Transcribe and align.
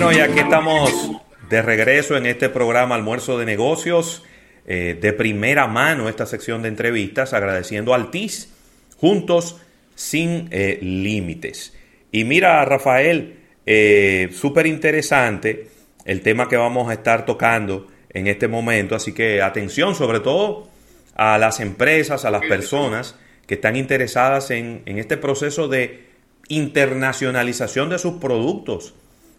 Bueno, 0.00 0.16
y 0.16 0.20
aquí 0.20 0.38
estamos 0.38 1.10
de 1.50 1.60
regreso 1.60 2.16
en 2.16 2.26
este 2.26 2.48
programa 2.48 2.94
Almuerzo 2.94 3.36
de 3.36 3.44
Negocios, 3.44 4.22
eh, 4.64 4.96
de 5.00 5.12
primera 5.12 5.66
mano 5.66 6.08
esta 6.08 6.24
sección 6.24 6.62
de 6.62 6.68
entrevistas, 6.68 7.32
agradeciendo 7.32 7.92
al 7.94 8.12
TIS, 8.12 8.54
juntos 8.96 9.60
sin 9.96 10.46
eh, 10.52 10.78
límites. 10.80 11.74
Y 12.12 12.22
mira, 12.22 12.64
Rafael, 12.64 13.40
eh, 13.66 14.28
súper 14.32 14.68
interesante 14.68 15.68
el 16.04 16.20
tema 16.20 16.48
que 16.48 16.56
vamos 16.56 16.88
a 16.88 16.92
estar 16.92 17.26
tocando 17.26 17.88
en 18.10 18.28
este 18.28 18.46
momento, 18.46 18.94
así 18.94 19.12
que 19.12 19.42
atención 19.42 19.96
sobre 19.96 20.20
todo 20.20 20.68
a 21.16 21.38
las 21.38 21.58
empresas, 21.58 22.24
a 22.24 22.30
las 22.30 22.42
personas 22.42 23.16
que 23.48 23.54
están 23.54 23.74
interesadas 23.74 24.52
en, 24.52 24.80
en 24.86 24.96
este 24.96 25.16
proceso 25.16 25.66
de 25.66 26.06
internacionalización 26.46 27.88
de 27.88 27.98
sus 27.98 28.20
productos 28.20 28.94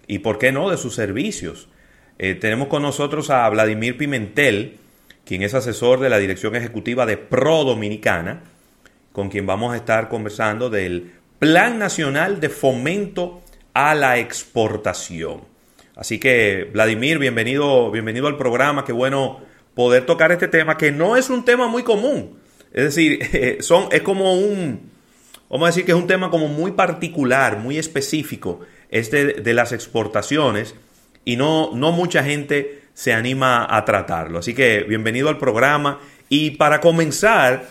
y, 0.09 0.19
por 0.19 0.39
qué 0.39 0.51
no, 0.51 0.69
de 0.69 0.77
sus 0.77 0.95
servicios. 0.95 1.69
Eh, 2.17 2.33
tenemos 2.33 2.67
con 2.67 2.81
nosotros 2.81 3.29
a 3.29 3.47
Vladimir 3.47 3.95
Pimentel, 3.95 4.77
quien 5.23 5.43
es 5.43 5.53
asesor 5.53 5.99
de 5.99 6.09
la 6.09 6.17
Dirección 6.17 6.55
Ejecutiva 6.55 7.05
de 7.05 7.15
Pro 7.15 7.63
Dominicana, 7.63 8.41
con 9.11 9.29
quien 9.29 9.45
vamos 9.45 9.71
a 9.71 9.77
estar 9.77 10.09
conversando 10.09 10.71
del 10.71 11.13
Plan 11.37 11.77
Nacional 11.77 12.39
de 12.39 12.49
Fomento 12.49 13.41
a 13.73 13.93
la 13.93 14.17
Exportación. 14.17 15.41
Así 15.95 16.19
que, 16.19 16.67
Vladimir, 16.73 17.19
bienvenido, 17.19 17.91
bienvenido 17.91 18.27
al 18.27 18.37
programa. 18.37 18.85
Qué 18.85 18.93
bueno 18.93 19.41
poder 19.75 20.05
tocar 20.05 20.31
este 20.31 20.47
tema, 20.47 20.75
que 20.75 20.91
no 20.91 21.17
es 21.17 21.29
un 21.29 21.45
tema 21.45 21.67
muy 21.67 21.83
común. 21.83 22.39
Es 22.73 22.95
decir, 22.95 23.57
son, 23.61 23.89
es 23.91 24.01
como 24.01 24.33
un, 24.33 24.89
vamos 25.49 25.67
a 25.67 25.69
decir 25.69 25.85
que 25.85 25.91
es 25.91 25.97
un 25.97 26.07
tema 26.07 26.31
como 26.31 26.47
muy 26.47 26.71
particular, 26.71 27.59
muy 27.59 27.77
específico, 27.77 28.61
es 28.89 29.11
de, 29.11 29.53
las 29.53 29.71
exportaciones 29.71 30.75
y 31.25 31.35
no, 31.35 31.71
no 31.73 31.91
mucha 31.91 32.23
gente 32.23 32.81
se 32.93 33.13
anima 33.13 33.65
a 33.69 33.85
tratarlo. 33.85 34.39
Así 34.39 34.53
que 34.53 34.83
bienvenido 34.83 35.29
al 35.29 35.37
programa 35.37 35.99
y 36.27 36.51
para 36.51 36.81
comenzar, 36.81 37.67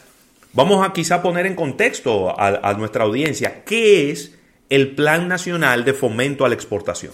vamos 0.53 0.87
a 0.87 0.93
quizá 0.93 1.23
poner 1.23 1.47
en 1.47 1.55
contexto 1.55 2.35
a, 2.39 2.73
nuestra 2.75 3.05
audiencia 3.05 3.63
qué 3.65 4.11
es 4.11 4.37
el 4.69 4.95
Plan 4.95 5.29
Nacional 5.29 5.85
de 5.85 5.93
Fomento 5.93 6.45
a 6.45 6.49
la 6.49 6.55
Exportación. 6.55 7.13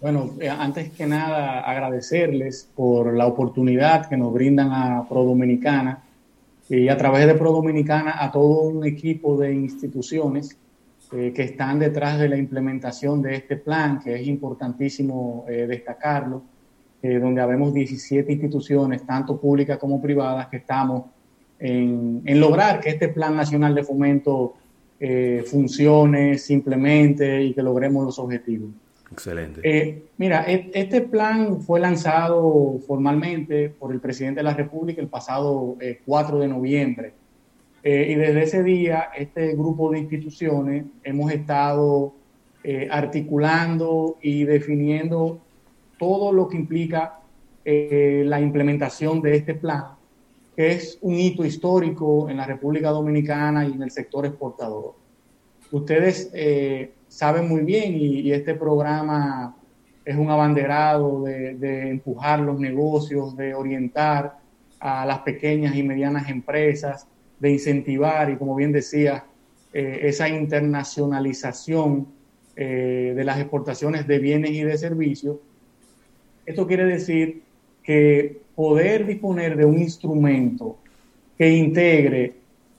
Bueno, 0.00 0.34
eh, 0.40 0.48
antes 0.48 0.92
que 0.92 1.06
nada 1.06 1.60
agradecerles 1.60 2.68
por 2.74 3.14
la 3.14 3.26
oportunidad 3.26 4.08
que 4.08 4.16
nos 4.16 4.32
brindan 4.32 4.72
a 4.72 5.06
Pro 5.06 5.24
Dominicana 5.24 6.02
y 6.70 6.88
a 6.88 6.96
través 6.96 7.26
de 7.26 7.34
Pro 7.34 7.52
Dominicana 7.52 8.22
a 8.22 8.30
todo 8.32 8.62
un 8.62 8.86
equipo 8.86 9.36
de 9.36 9.52
instituciones 9.52 10.56
eh, 11.12 11.32
que 11.34 11.42
están 11.42 11.78
detrás 11.78 12.18
de 12.18 12.28
la 12.28 12.36
implementación 12.36 13.22
de 13.22 13.36
este 13.36 13.56
plan, 13.56 14.00
que 14.00 14.14
es 14.14 14.26
importantísimo 14.26 15.44
eh, 15.48 15.66
destacarlo, 15.66 16.42
donde 17.02 17.40
habemos 17.40 17.72
17 17.72 18.30
instituciones, 18.30 19.06
tanto 19.06 19.40
públicas 19.40 19.78
como 19.78 20.02
privadas, 20.02 20.48
que 20.48 20.58
estamos 20.58 21.04
en, 21.58 22.20
en 22.26 22.38
lograr 22.38 22.78
que 22.78 22.90
este 22.90 23.08
Plan 23.08 23.34
Nacional 23.34 23.74
de 23.74 23.82
Fomento 23.82 24.56
funcione, 25.46 26.36
simplemente 26.36 27.42
y 27.42 27.54
que 27.54 27.62
logremos 27.62 28.04
los 28.04 28.18
objetivos. 28.18 28.68
Excelente. 29.12 29.60
Eh, 29.64 30.04
mira, 30.18 30.44
e, 30.46 30.70
este 30.72 31.00
plan 31.00 31.60
fue 31.60 31.80
lanzado 31.80 32.78
formalmente 32.86 33.68
por 33.70 33.92
el 33.92 34.00
presidente 34.00 34.38
de 34.38 34.44
la 34.44 34.54
República 34.54 35.00
el 35.00 35.08
pasado 35.08 35.76
4 36.04 36.36
eh, 36.36 36.40
de 36.40 36.48
noviembre. 36.48 37.12
Eh, 37.82 38.08
y 38.10 38.14
desde 38.14 38.42
ese 38.42 38.62
día, 38.62 39.10
este 39.16 39.54
grupo 39.54 39.90
de 39.90 40.00
instituciones 40.00 40.84
hemos 41.02 41.32
estado 41.32 42.14
articulando 42.90 44.18
y 44.20 44.44
definiendo 44.44 45.40
todo 45.98 46.30
lo 46.30 46.46
que 46.46 46.58
implica 46.58 47.20
la 47.64 48.38
implementación 48.38 49.22
de 49.22 49.36
este 49.36 49.54
plan, 49.54 49.84
que 50.54 50.72
es 50.72 50.98
un 51.00 51.14
hito 51.14 51.42
histórico 51.42 52.28
en 52.28 52.36
la 52.36 52.44
República 52.44 52.90
Dominicana 52.90 53.66
y 53.66 53.72
en 53.72 53.82
el 53.82 53.90
sector 53.90 54.26
exportador. 54.26 54.94
Ustedes 55.72 56.30
saben 57.10 57.48
muy 57.48 57.62
bien 57.62 57.94
y, 57.96 58.30
este 58.32 58.54
programa 58.54 59.56
es 60.04 60.16
un 60.16 60.30
abanderado 60.30 61.24
de, 61.24 61.90
empujar 61.90 62.40
los 62.40 62.58
negocios, 62.58 63.36
de 63.36 63.54
orientar 63.54 64.38
a 64.78 65.04
las 65.04 65.18
pequeñas 65.20 65.74
y 65.74 65.82
medianas 65.82 66.28
empresas, 66.30 67.06
de 67.40 67.50
incentivar 67.50 68.30
y 68.30 68.36
como 68.36 68.54
bien 68.54 68.70
decía, 68.70 69.24
eh, 69.72 70.00
esa 70.02 70.28
internacionalización 70.28 72.06
eh, 72.56 73.12
de 73.16 73.24
las 73.24 73.38
exportaciones 73.38 74.06
de 74.06 74.18
bienes 74.18 74.50
y 74.50 74.62
de 74.62 74.76
servicios. 74.76 75.36
Esto 76.44 76.66
quiere 76.66 76.84
decir 76.84 77.42
que 77.82 78.40
poder 78.54 79.06
disponer 79.06 79.56
de 79.56 79.64
un 79.64 79.78
instrumento 79.78 80.76
que 81.38 81.48
integre 81.48 82.34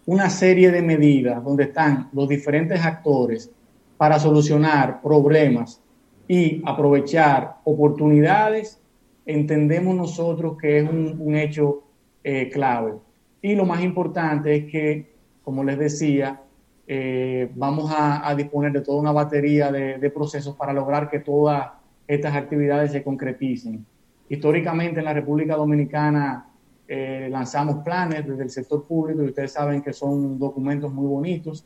una 0.06 0.30
serie 0.30 0.72
de 0.72 0.82
medidas 0.82 1.44
donde 1.44 1.64
están 1.64 2.10
los 2.14 2.28
diferentes 2.28 2.80
actores 2.82 3.50
para 3.98 4.20
solucionar 4.20 5.02
problemas 5.02 5.82
y 6.28 6.62
aprovechar 6.66 7.58
oportunidades, 7.64 8.80
entendemos 9.26 9.96
nosotros 9.96 10.58
que 10.60 10.80
es 10.80 10.90
un, 10.90 11.36
hecho 11.36 11.84
eh, 12.24 12.50
clave. 12.50 12.94
Y 13.42 13.56
lo 13.56 13.66
más 13.66 13.82
importante 13.82 14.56
es 14.56 14.72
que, 14.72 15.14
como 15.44 15.64
les 15.64 15.78
decía, 15.78 16.42
eh, 16.88 17.50
vamos 17.56 17.92
a, 17.96 18.34
disponer 18.36 18.72
de 18.72 18.82
toda 18.82 19.00
una 19.00 19.12
batería 19.12 19.72
de, 19.72 20.10
procesos 20.10 20.56
para 20.56 20.74
lograr 20.74 21.10
que 21.10 21.20
todas 21.20 21.72
estas 22.08 22.36
actividades 22.36 22.92
se 22.92 23.04
concreticen. 23.04 23.86
Históricamente 24.30 25.00
en 25.00 25.06
la 25.06 25.14
República 25.14 25.56
Dominicana 25.56 26.48
eh, 26.88 27.28
lanzamos 27.32 27.84
planes 27.84 28.28
desde 28.28 28.44
el 28.44 28.50
sector 28.50 28.86
público 28.86 29.24
y 29.24 29.28
ustedes 29.28 29.54
saben 29.54 29.82
que 29.82 29.94
son 29.94 30.38
documentos 30.38 30.94
muy 30.94 31.08
bonitos 31.08 31.66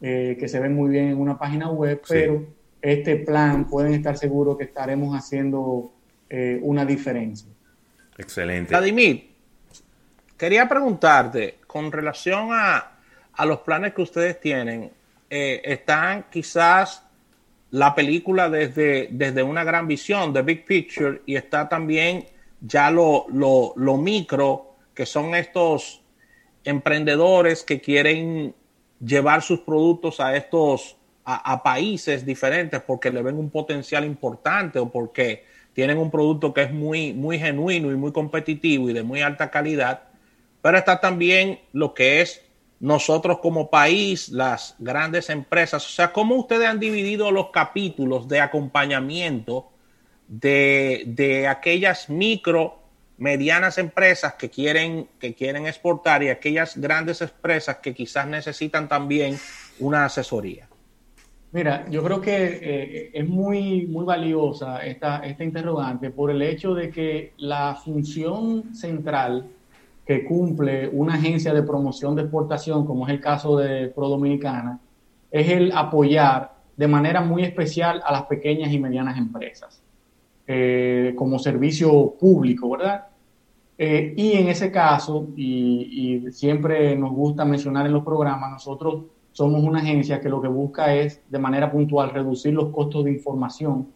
eh, 0.00 0.36
que 0.38 0.46
se 0.46 0.60
ven 0.60 0.74
muy 0.74 0.90
bien 0.90 1.08
en 1.08 1.18
una 1.18 1.38
página 1.38 1.70
web, 1.70 2.02
pero 2.06 2.44
este 2.82 3.16
plan 3.16 3.66
pueden 3.66 3.94
estar 3.94 4.16
seguros 4.18 4.58
que 4.58 4.64
estaremos 4.64 5.16
haciendo 5.16 5.90
eh, 6.28 6.60
una 6.62 6.84
diferencia. 6.84 7.48
Excelente. 8.18 8.68
Vladimir, 8.68 9.35
quería 10.36 10.68
preguntarte 10.68 11.58
con 11.66 11.92
relación 11.92 12.48
a, 12.52 12.92
los 13.44 13.60
planes 13.60 13.92
que 13.92 14.02
ustedes 14.02 14.40
tienen, 14.40 14.90
eh, 15.28 15.60
están 15.64 16.26
quizás 16.30 17.04
la 17.70 17.94
película 17.94 18.48
desde, 18.48 19.08
desde 19.10 19.42
una 19.42 19.62
gran 19.62 19.86
visión, 19.86 20.32
de 20.32 20.42
Big 20.42 20.64
Picture, 20.64 21.20
y 21.26 21.36
está 21.36 21.68
también 21.68 22.26
ya 22.60 22.90
lo, 22.90 23.26
lo, 23.30 23.74
lo 23.76 23.98
micro, 23.98 24.76
que 24.94 25.04
son 25.04 25.34
estos 25.34 26.02
emprendedores 26.64 27.62
que 27.62 27.80
quieren 27.80 28.54
llevar 29.04 29.42
sus 29.42 29.60
productos 29.60 30.20
a 30.20 30.36
estos 30.36 30.96
a, 31.28 31.62
países 31.64 32.24
diferentes 32.24 32.80
porque 32.82 33.10
le 33.10 33.20
ven 33.20 33.36
un 33.36 33.50
potencial 33.50 34.04
importante 34.04 34.78
o 34.78 34.88
porque 34.88 35.44
tienen 35.72 35.98
un 35.98 36.08
producto 36.08 36.54
que 36.54 36.62
es 36.62 36.72
muy, 36.72 37.12
muy 37.12 37.38
genuino 37.38 37.90
y 37.90 37.96
muy 37.96 38.12
competitivo 38.12 38.88
y 38.88 38.92
de 38.92 39.02
muy 39.02 39.22
alta 39.22 39.50
calidad, 39.50 40.04
pero 40.66 40.78
está 40.78 41.00
también 41.00 41.60
lo 41.72 41.94
que 41.94 42.22
es 42.22 42.42
nosotros 42.80 43.38
como 43.38 43.70
país, 43.70 44.30
las 44.30 44.74
grandes 44.80 45.30
empresas, 45.30 45.86
o 45.86 45.88
sea, 45.88 46.12
cómo 46.12 46.34
ustedes 46.34 46.66
han 46.66 46.80
dividido 46.80 47.30
los 47.30 47.50
capítulos 47.52 48.26
de 48.26 48.40
acompañamiento 48.40 49.70
de, 50.26 51.04
de 51.06 51.46
aquellas 51.46 52.10
micro 52.10 52.80
medianas 53.16 53.78
empresas 53.78 54.34
que 54.34 54.50
quieren, 54.50 55.06
que 55.20 55.34
quieren 55.34 55.68
exportar 55.68 56.24
y 56.24 56.30
aquellas 56.30 56.76
grandes 56.76 57.22
empresas 57.22 57.76
que 57.76 57.94
quizás 57.94 58.26
necesitan 58.26 58.88
también 58.88 59.38
una 59.78 60.06
asesoría? 60.06 60.68
Mira, 61.52 61.86
yo 61.88 62.02
creo 62.02 62.20
que 62.20 62.34
eh, 62.34 63.10
es 63.14 63.28
muy, 63.28 63.86
muy 63.86 64.04
valiosa 64.04 64.80
esta, 64.80 65.18
esta 65.18 65.44
interrogante 65.44 66.10
por 66.10 66.32
el 66.32 66.42
hecho 66.42 66.74
de 66.74 66.90
que 66.90 67.34
la 67.36 67.76
función 67.76 68.74
central 68.74 69.52
que 70.06 70.24
cumple 70.24 70.88
una 70.88 71.14
agencia 71.14 71.52
de 71.52 71.62
promoción 71.64 72.14
de 72.14 72.22
exportación, 72.22 72.86
como 72.86 73.06
es 73.06 73.12
el 73.12 73.20
caso 73.20 73.56
de 73.58 73.88
Pro 73.88 74.08
Dominicana, 74.08 74.78
es 75.30 75.48
el 75.50 75.72
apoyar 75.72 76.54
de 76.76 76.86
manera 76.86 77.20
muy 77.20 77.42
especial 77.42 78.00
a 78.04 78.12
las 78.12 78.22
pequeñas 78.22 78.72
y 78.72 78.78
medianas 78.78 79.18
empresas. 79.18 79.82
Eh, 80.46 81.12
como 81.16 81.40
servicio 81.40 82.14
público, 82.20 82.70
¿verdad? 82.70 83.06
Eh, 83.76 84.14
y 84.16 84.32
en 84.34 84.46
ese 84.46 84.70
caso, 84.70 85.26
y, 85.36 86.24
siempre 86.30 86.94
nos 86.94 87.10
gusta 87.10 87.44
mencionar 87.44 87.84
en 87.86 87.92
los 87.92 88.04
programas, 88.04 88.52
nosotros 88.52 89.06
somos 89.32 89.64
una 89.64 89.80
agencia 89.80 90.20
que 90.20 90.28
lo 90.28 90.40
que 90.40 90.46
busca 90.46 90.94
es 90.94 91.20
de 91.28 91.38
manera 91.40 91.70
puntual 91.70 92.10
reducir 92.10 92.54
los 92.54 92.68
costos 92.70 93.04
de 93.04 93.10
información 93.10 93.88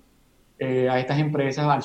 eh, 0.59 0.89
a 0.91 0.99
estas 0.99 1.21
empresas 1.21 1.67
al. 1.67 1.83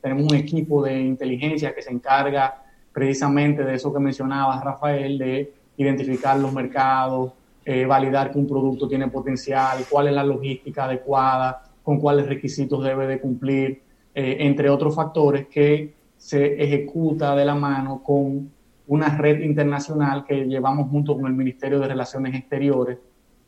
Tenemos 0.00 0.32
un 0.32 0.34
equipo 0.34 0.82
de 0.82 0.98
inteligencia 0.98 1.74
que 1.74 1.82
se 1.82 1.92
encarga 1.92 2.62
precisamente 2.96 3.62
de 3.62 3.74
eso 3.74 3.92
que 3.92 4.00
mencionabas, 4.00 4.64
Rafael, 4.64 5.18
de 5.18 5.52
identificar 5.76 6.38
los 6.38 6.50
mercados, 6.50 7.32
validar 7.86 8.32
que 8.32 8.38
un 8.38 8.46
producto 8.46 8.88
tiene 8.88 9.08
potencial, 9.08 9.84
cuál 9.90 10.06
es 10.06 10.14
la 10.14 10.24
logística 10.24 10.84
adecuada, 10.84 11.62
con 11.82 12.00
cuáles 12.00 12.26
requisitos 12.26 12.82
debe 12.82 13.06
de 13.06 13.20
cumplir, 13.20 13.82
eh, 14.14 14.38
entre 14.40 14.70
otros 14.70 14.94
factores 14.94 15.46
que 15.46 15.92
se 16.16 16.60
ejecuta 16.64 17.36
de 17.36 17.44
la 17.44 17.54
mano 17.54 18.02
con 18.02 18.50
una 18.86 19.08
red 19.18 19.42
internacional 19.42 20.24
que 20.24 20.46
llevamos 20.46 20.88
junto 20.88 21.14
con 21.14 21.26
el 21.26 21.34
Ministerio 21.34 21.78
de 21.78 21.88
Relaciones 21.88 22.34
Exteriores, 22.34 22.96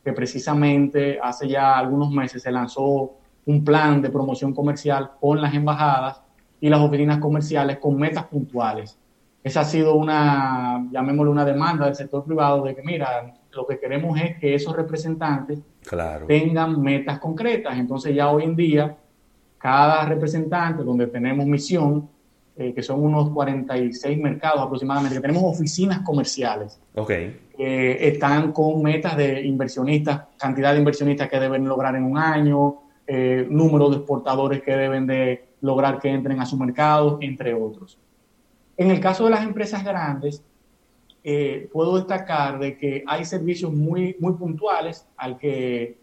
que 0.05 0.13
precisamente 0.13 1.19
hace 1.23 1.49
ya 1.49 1.79
algunos 1.79 2.11
meses 2.11 2.43
se 2.43 2.53
lanzó 2.53 3.15
un 3.47 3.65
plan 3.65 4.03
de 4.03 4.11
promoción 4.11 4.53
comercial 4.53 5.13
con 5.19 5.41
las 5.41 5.55
embajadas 5.55 6.21
y 6.61 6.69
las 6.69 6.81
oficinas 6.81 7.21
comerciales 7.21 7.79
con 7.79 7.97
metas 7.97 8.27
puntuales. 8.27 8.99
Esa 9.43 9.61
ha 9.61 9.65
sido 9.65 9.95
una, 9.95 10.87
llamémosle 10.91 11.31
una 11.31 11.45
demanda 11.45 11.87
del 11.87 11.95
sector 11.95 12.25
privado 12.25 12.65
de 12.65 12.75
que, 12.75 12.83
mira, 12.83 13.35
lo 13.53 13.67
que 13.67 13.79
queremos 13.79 14.21
es 14.21 14.37
que 14.39 14.55
esos 14.55 14.75
representantes 14.75 15.61
tengan 16.27 16.81
metas 16.83 17.19
concretas. 17.19 17.79
Entonces 17.79 18.15
ya 18.15 18.31
hoy 18.31 18.45
en 18.45 18.57
día, 18.57 18.97
cada 19.59 20.05
representante 20.05 20.83
donde 20.83 21.07
tenemos 21.07 21.47
misión, 21.47 22.09
eh, 22.57 22.75
que 22.75 22.83
son 22.83 23.03
unos 23.03 23.31
46 23.31 24.19
mercados 24.19 24.61
aproximadamente, 24.61 25.17
que 25.17 25.23
tenemos 25.23 25.45
oficinas 25.45 26.01
comerciales. 26.01 26.81
Okay. 26.95 27.41
Que 27.57 28.09
están 28.09 28.53
con 28.53 28.83
metas 28.83 29.17
de 29.17 29.43
inversionistas, 29.43 30.23
cantidad 30.37 30.73
de 30.73 30.79
inversionistas 30.81 31.29
que 31.29 31.39
deben 31.39 31.67
lograr 31.67 31.95
en 31.95 32.05
un 32.05 32.19
año, 32.19 32.81
eh, 33.07 33.47
número 33.49 33.89
de 33.89 33.97
exportadores 33.97 34.63
que 34.63 34.77
deben 34.77 35.07
de 35.07 35.49
lograr 35.61 35.99
que 35.99 36.09
entren 36.09 36.41
a 36.41 36.47
su 36.47 36.57
mercado, 36.57 37.19
entre 37.21 37.55
otros. 37.55 37.99
En 38.79 38.91
el 38.91 39.01
caso 39.01 39.25
de 39.25 39.31
las 39.31 39.45
empresas 39.45 39.85
grandes, 39.85 40.43
eh, 41.23 41.69
puedo 41.71 41.97
destacar 41.97 42.59
de 42.59 42.79
que 42.79 43.05
hay 43.07 43.27
servicios 43.27 43.73
muy, 43.75 44.17
muy 44.19 44.33
puntuales 44.33 45.07
al 45.17 45.37
que 45.37 45.99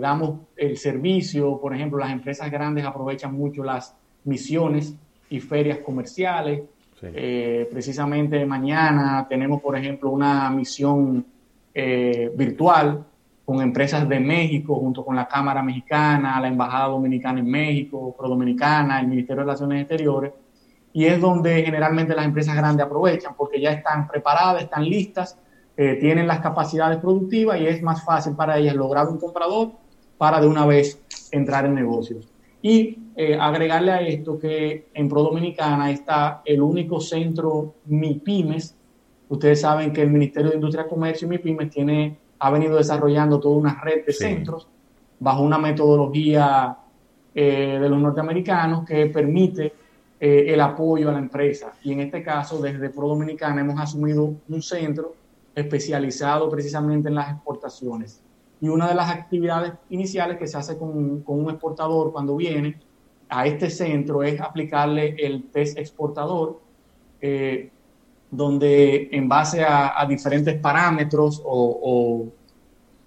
damos 0.00 0.40
el 0.56 0.78
servicio. 0.78 1.60
Por 1.60 1.74
ejemplo, 1.74 1.98
las 1.98 2.10
empresas 2.10 2.50
grandes 2.50 2.84
aprovechan 2.84 3.34
mucho 3.34 3.62
las 3.62 3.94
misiones 4.24 4.96
y 5.28 5.40
ferias 5.40 5.78
comerciales. 5.78 6.62
Eh, 7.02 7.68
precisamente 7.70 8.46
mañana 8.46 9.26
tenemos, 9.28 9.60
por 9.60 9.76
ejemplo, 9.76 10.10
una 10.10 10.48
misión 10.50 11.26
eh, 11.74 12.32
virtual 12.34 13.04
con 13.44 13.60
empresas 13.60 14.08
de 14.08 14.20
México, 14.20 14.76
junto 14.76 15.04
con 15.04 15.14
la 15.14 15.28
Cámara 15.28 15.62
Mexicana, 15.62 16.40
la 16.40 16.48
Embajada 16.48 16.88
Dominicana 16.88 17.40
en 17.40 17.46
México, 17.46 18.14
Pro 18.16 18.28
Dominicana, 18.28 19.00
el 19.00 19.08
Ministerio 19.08 19.36
de 19.36 19.42
Relaciones 19.42 19.80
Exteriores, 19.82 20.32
y 20.94 21.06
es 21.06 21.20
donde 21.20 21.64
generalmente 21.64 22.14
las 22.14 22.24
empresas 22.24 22.54
grandes 22.54 22.86
aprovechan 22.86 23.34
porque 23.36 23.60
ya 23.60 23.72
están 23.72 24.06
preparadas, 24.06 24.62
están 24.62 24.84
listas, 24.84 25.36
eh, 25.76 25.96
tienen 26.00 26.28
las 26.28 26.38
capacidades 26.38 26.98
productivas 26.98 27.60
y 27.60 27.66
es 27.66 27.82
más 27.82 28.04
fácil 28.04 28.36
para 28.36 28.56
ellas 28.58 28.76
lograr 28.76 29.08
un 29.08 29.18
comprador 29.18 29.72
para 30.16 30.40
de 30.40 30.46
una 30.46 30.64
vez 30.64 31.02
entrar 31.32 31.66
en 31.66 31.74
negocios. 31.74 32.28
Y 32.62 32.96
eh, 33.16 33.36
agregarle 33.38 33.90
a 33.90 34.02
esto 34.02 34.38
que 34.38 34.86
en 34.94 35.08
Pro 35.08 35.24
Dominicana 35.24 35.90
está 35.90 36.42
el 36.44 36.62
único 36.62 37.00
centro 37.00 37.74
MIPIMES. 37.86 38.76
Ustedes 39.28 39.62
saben 39.62 39.92
que 39.92 40.02
el 40.02 40.10
Ministerio 40.10 40.50
de 40.50 40.56
Industria, 40.56 40.86
Comercio 40.86 41.26
y 41.26 41.30
MIPIMES 41.30 41.70
tiene, 41.70 42.18
ha 42.38 42.50
venido 42.52 42.76
desarrollando 42.76 43.40
toda 43.40 43.56
una 43.56 43.80
red 43.82 44.06
de 44.06 44.12
centros 44.12 44.68
bajo 45.18 45.42
una 45.42 45.58
metodología 45.58 46.78
eh, 47.34 47.78
de 47.80 47.88
los 47.88 48.00
norteamericanos 48.00 48.84
que 48.84 49.06
permite 49.06 49.83
eh, 50.26 50.54
el 50.54 50.60
apoyo 50.62 51.10
a 51.10 51.12
la 51.12 51.18
empresa. 51.18 51.74
Y 51.82 51.92
en 51.92 52.00
este 52.00 52.22
caso, 52.22 52.58
desde 52.58 52.88
Pro 52.88 53.08
Dominicana 53.08 53.60
hemos 53.60 53.78
asumido 53.78 54.34
un 54.48 54.62
centro 54.62 55.14
especializado 55.54 56.48
precisamente 56.48 57.10
en 57.10 57.16
las 57.16 57.30
exportaciones. 57.30 58.22
Y 58.58 58.68
una 58.68 58.88
de 58.88 58.94
las 58.94 59.10
actividades 59.10 59.74
iniciales 59.90 60.38
que 60.38 60.46
se 60.46 60.56
hace 60.56 60.78
con, 60.78 61.22
un 61.26 61.50
exportador 61.50 62.10
cuando 62.10 62.36
viene 62.36 62.80
a 63.28 63.46
este 63.46 63.68
centro 63.68 64.22
es 64.22 64.40
aplicarle 64.40 65.14
el 65.18 65.44
test 65.50 65.76
exportador, 65.76 66.58
eh, 67.20 67.70
donde 68.30 69.10
en 69.12 69.28
base 69.28 69.62
a, 69.62 70.06
diferentes 70.08 70.58
parámetros 70.58 71.42
o, 71.44 72.28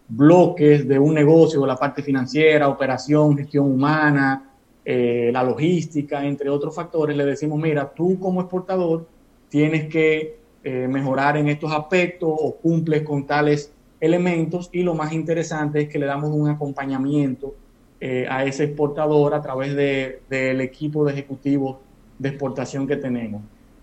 bloques 0.08 0.88
de 0.88 1.00
un 1.00 1.16
negocio, 1.16 1.66
la 1.66 1.78
parte 1.78 2.04
financiera, 2.04 2.70
operación, 2.70 3.36
gestión 3.36 3.72
humana, 3.72 4.47
eh, 4.90 5.32
la 5.34 5.44
logística, 5.44 6.26
entre 6.26 6.50
otros 6.50 6.74
factores, 6.74 7.18
le 7.18 7.26
decimos, 7.26 7.60
mira, 7.60 7.92
tú 7.94 8.18
como 8.18 8.40
exportador 8.40 9.06
tienes 9.50 9.90
que 9.90 10.38
eh, 10.64 10.88
mejorar 10.88 11.36
en 11.36 11.50
estos 11.50 11.74
aspectos 11.74 12.30
o 12.32 12.56
cumples 12.56 13.04
con 13.04 13.28
tales 13.28 13.74
elementos 14.00 14.70
y 14.72 14.84
lo 14.84 14.94
más 14.94 15.12
interesante 15.12 15.82
es 15.82 15.90
que 15.90 16.00
le 16.00 16.06
damos 16.06 16.32
un 16.32 16.48
acompañamiento 16.48 17.54
eh, 18.00 18.28
a 18.30 18.46
ese 18.46 18.64
exportador 18.64 19.34
a 19.34 19.42
través 19.42 19.76
del 19.76 20.62
equipo 20.62 21.04
de 21.04 21.12
ejecutivos 21.12 21.80
de 22.18 22.30
exportación 22.30 22.88
que 22.88 22.96
tenemos. 22.96 23.42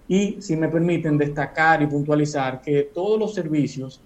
Y 0.09 0.41
si 0.41 0.57
me 0.57 0.69
permiten 0.69 1.19
destacar 1.19 1.83
y 1.83 1.87
puntualizar 1.87 2.63
que 2.63 2.83
todos 2.95 3.19
los 3.19 3.35
servicios 3.35 4.01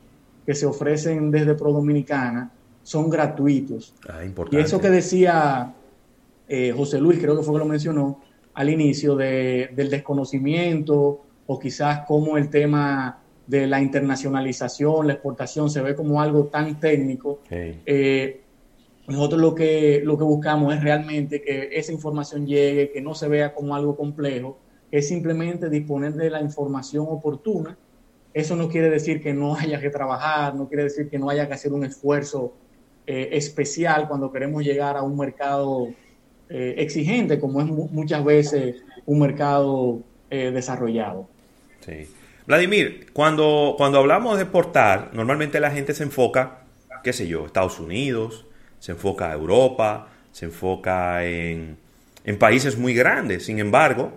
que 0.45 0.53
se 0.53 0.67
ofrecen 0.67 1.31
desde 1.31 1.55
Pro 1.55 1.73
Dominicana 1.73 2.51
son 2.83 3.09
gratuitos. 3.09 3.95
Ah, 4.09 4.25
y 4.51 4.57
eso 4.57 4.81
que 4.81 4.91
decía 4.91 5.75
eh, 6.49 6.73
José 6.77 6.99
Luis, 7.01 7.19
creo 7.19 7.37
que 7.37 7.43
fue 7.43 7.55
que 7.55 7.59
lo 7.59 7.67
mencionó 7.67 8.21
al 8.55 8.71
inicio, 8.71 9.15
de, 9.15 9.71
del 9.75 9.91
desconocimiento 9.91 11.23
o 11.47 11.59
quizás 11.59 12.01
como 12.07 12.37
el 12.37 12.51
tema 12.51 13.23
de 13.47 13.67
la 13.67 13.81
internacionalización, 13.81 15.07
la 15.07 15.15
exportación, 15.15 15.71
se 15.71 15.81
ve 15.81 15.95
como 15.95 16.21
algo 16.21 16.47
tan 16.47 16.79
técnico. 16.79 17.41
Eh, 17.51 18.43
nosotros 19.07 19.41
lo 19.41 19.55
que, 19.55 20.03
lo 20.05 20.19
que 20.19 20.25
buscamos 20.25 20.75
es 20.75 20.83
realmente 20.83 21.41
que 21.41 21.71
esa 21.73 21.93
información 21.93 22.47
llegue, 22.47 22.91
que 22.91 23.01
no 23.01 23.15
se 23.15 23.29
vea 23.29 23.55
como 23.55 23.75
algo 23.75 23.97
complejo, 23.97 24.59
es 24.91 25.09
simplemente 25.09 25.71
disponer 25.71 26.13
de 26.15 26.29
la 26.29 26.43
información 26.43 27.07
oportuna. 27.09 27.79
Eso 28.35 28.55
no 28.55 28.69
quiere 28.69 28.91
decir 28.91 29.23
que 29.23 29.33
no 29.33 29.55
haya 29.57 29.81
que 29.81 29.89
trabajar, 29.89 30.55
no 30.55 30.69
quiere 30.69 30.85
decir 30.85 31.09
que 31.09 31.19
no 31.19 31.31
haya 31.31 31.49
que 31.49 31.55
hacer 31.55 31.73
un 31.73 31.85
esfuerzo 31.85 32.53
eh, 33.07 33.31
especial 33.33 34.07
cuando 34.09 34.31
queremos 34.31 34.63
llegar 34.63 34.97
a 34.99 35.03
un 35.03 35.17
mercado 35.17 35.89
eh, 36.51 36.75
exigente, 36.79 37.39
como 37.39 37.61
es 37.61 37.67
muchas 37.67 38.25
veces 38.25 38.77
un 39.07 39.21
mercado 39.21 40.01
desarrollado. 40.31 41.27
Sí. 41.81 42.07
Vladimir, 42.49 43.09
cuando, 43.13 43.75
cuando 43.77 43.99
hablamos 43.99 44.37
de 44.37 44.45
exportar, 44.45 45.11
normalmente 45.13 45.61
la 45.61 45.71
gente 45.71 45.93
se 45.93 46.03
enfoca, 46.03 46.61
qué 47.05 47.13
sé 47.13 47.27
yo, 47.29 47.45
Estados 47.45 47.79
Unidos, 47.79 48.47
se 48.79 48.93
enfoca 48.93 49.31
a 49.31 49.35
Europa, 49.35 50.09
se 50.33 50.47
enfoca 50.47 51.27
en, 51.27 51.77
países 52.39 52.79
muy 52.79 52.95
grandes. 52.95 53.45
Sin 53.45 53.59
embargo, 53.59 54.13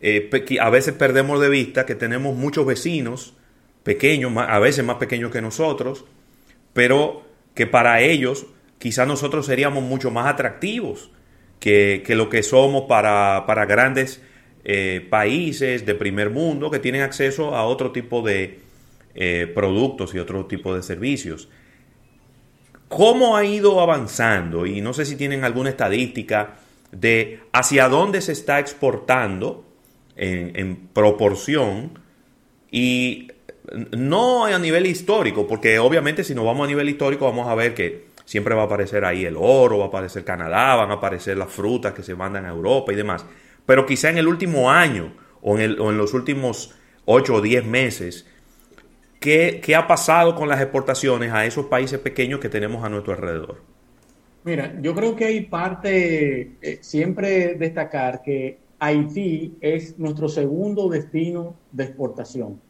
eh, 0.00 0.30
a 0.58 0.70
veces 0.70 0.94
perdemos 0.94 1.38
de 1.38 1.50
vista 1.50 1.84
que 1.84 1.94
tenemos 1.94 2.34
muchos 2.34 2.64
vecinos 2.64 3.34
pequeños, 3.82 4.32
a 4.36 4.58
veces 4.58 4.82
más 4.82 4.96
pequeños 4.96 5.30
que 5.30 5.42
nosotros, 5.42 6.06
pero 6.72 7.24
que 7.54 7.66
para 7.66 8.00
ellos 8.00 8.46
quizás 8.78 9.06
nosotros 9.06 9.44
seríamos 9.44 9.82
mucho 9.82 10.10
más 10.10 10.26
atractivos 10.26 11.10
que, 11.60 12.02
lo 12.10 12.28
que 12.28 12.42
somos 12.42 12.84
para, 12.84 13.44
para 13.46 13.66
grandes 13.66 14.22
eh, 14.64 15.06
países 15.08 15.86
de 15.86 15.94
primer 15.94 16.30
mundo 16.30 16.70
que 16.70 16.78
tienen 16.78 17.02
acceso 17.02 17.54
a 17.54 17.64
otro 17.64 17.92
tipo 17.92 18.22
de 18.22 18.58
eh, 19.14 19.50
productos 19.54 20.14
y 20.14 20.18
otro 20.18 20.46
tipo 20.46 20.74
de 20.74 20.82
servicios. 20.82 21.48
¿Cómo 22.88 23.36
ha 23.36 23.44
ido 23.44 23.80
avanzando? 23.80 24.66
Y 24.66 24.80
no 24.80 24.92
sé 24.92 25.04
si 25.04 25.16
tienen 25.16 25.44
alguna 25.44 25.70
estadística 25.70 26.56
de 26.92 27.40
hacia 27.52 27.88
dónde 27.88 28.20
se 28.20 28.32
está 28.32 28.58
exportando 28.58 29.64
en, 30.16 30.88
proporción 30.92 31.98
y 32.70 33.28
no 33.96 34.46
a 34.46 34.58
nivel 34.58 34.86
histórico, 34.86 35.46
porque 35.46 35.78
obviamente 35.78 36.24
si 36.24 36.34
nos 36.34 36.44
vamos 36.44 36.64
a 36.64 36.68
nivel 36.68 36.88
histórico 36.88 37.24
vamos 37.24 37.48
a 37.48 37.54
ver 37.54 37.74
que 37.74 38.05
siempre 38.26 38.54
va 38.54 38.62
a 38.62 38.66
aparecer 38.66 39.06
ahí 39.06 39.24
el 39.24 39.36
oro, 39.38 39.78
va 39.78 39.86
a 39.86 39.88
aparecer 39.88 40.24
Canadá, 40.24 40.74
van 40.74 40.90
a 40.90 40.94
aparecer 40.94 41.38
las 41.38 41.50
frutas 41.50 41.94
que 41.94 42.02
se 42.02 42.14
mandan 42.14 42.44
a 42.44 42.50
Europa 42.50 42.92
y 42.92 42.96
demás 42.96 43.24
pero 43.66 43.84
quizá 43.84 44.08
en 44.08 44.18
el 44.18 44.28
último 44.28 44.70
año 44.70 45.12
o 45.42 45.58
en, 45.58 45.76
los 45.76 46.14
últimos 46.14 46.74
8 47.04 47.34
o 47.34 47.40
10 47.40 47.66
meses, 47.66 48.26
¿qué, 49.20 49.60
ha 49.76 49.86
pasado 49.86 50.34
con 50.34 50.48
las 50.48 50.60
exportaciones 50.60 51.32
a 51.32 51.44
esos 51.44 51.66
países 51.66 51.98
pequeños 51.98 52.40
que 52.40 52.48
tenemos 52.48 52.84
a 52.84 52.88
nuestro 52.88 53.12
alrededor? 53.12 53.60
Mira, 54.44 54.74
yo 54.80 54.94
creo 54.94 55.16
que 55.16 55.24
hay 55.24 55.40
parte, 55.42 56.52
eh, 56.62 56.78
siempre 56.80 57.54
destacar 57.54 58.22
que 58.22 58.58
Haití 58.78 59.56
es 59.60 59.98
nuestro 59.98 60.28
segundo 60.28 60.88
destino 60.88 61.56
de 61.72 61.84
exportación. 61.84 62.60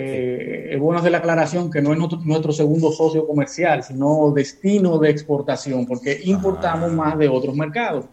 Eh, 0.00 0.74
es 0.74 0.78
bueno 0.78 1.00
hacer 1.00 1.10
la 1.10 1.18
aclaración 1.18 1.72
que 1.72 1.82
no 1.82 1.92
es 1.92 1.98
nuestro, 2.24 2.52
segundo 2.52 2.92
socio 2.92 3.26
comercial, 3.26 3.82
sino 3.82 4.30
destino 4.30 4.96
de 4.96 5.10
exportación, 5.10 5.86
porque 5.86 6.20
importamos 6.22 6.92
ah. 6.92 6.94
más 6.94 7.18
de 7.18 7.28
otros 7.28 7.56
mercados. 7.56 8.04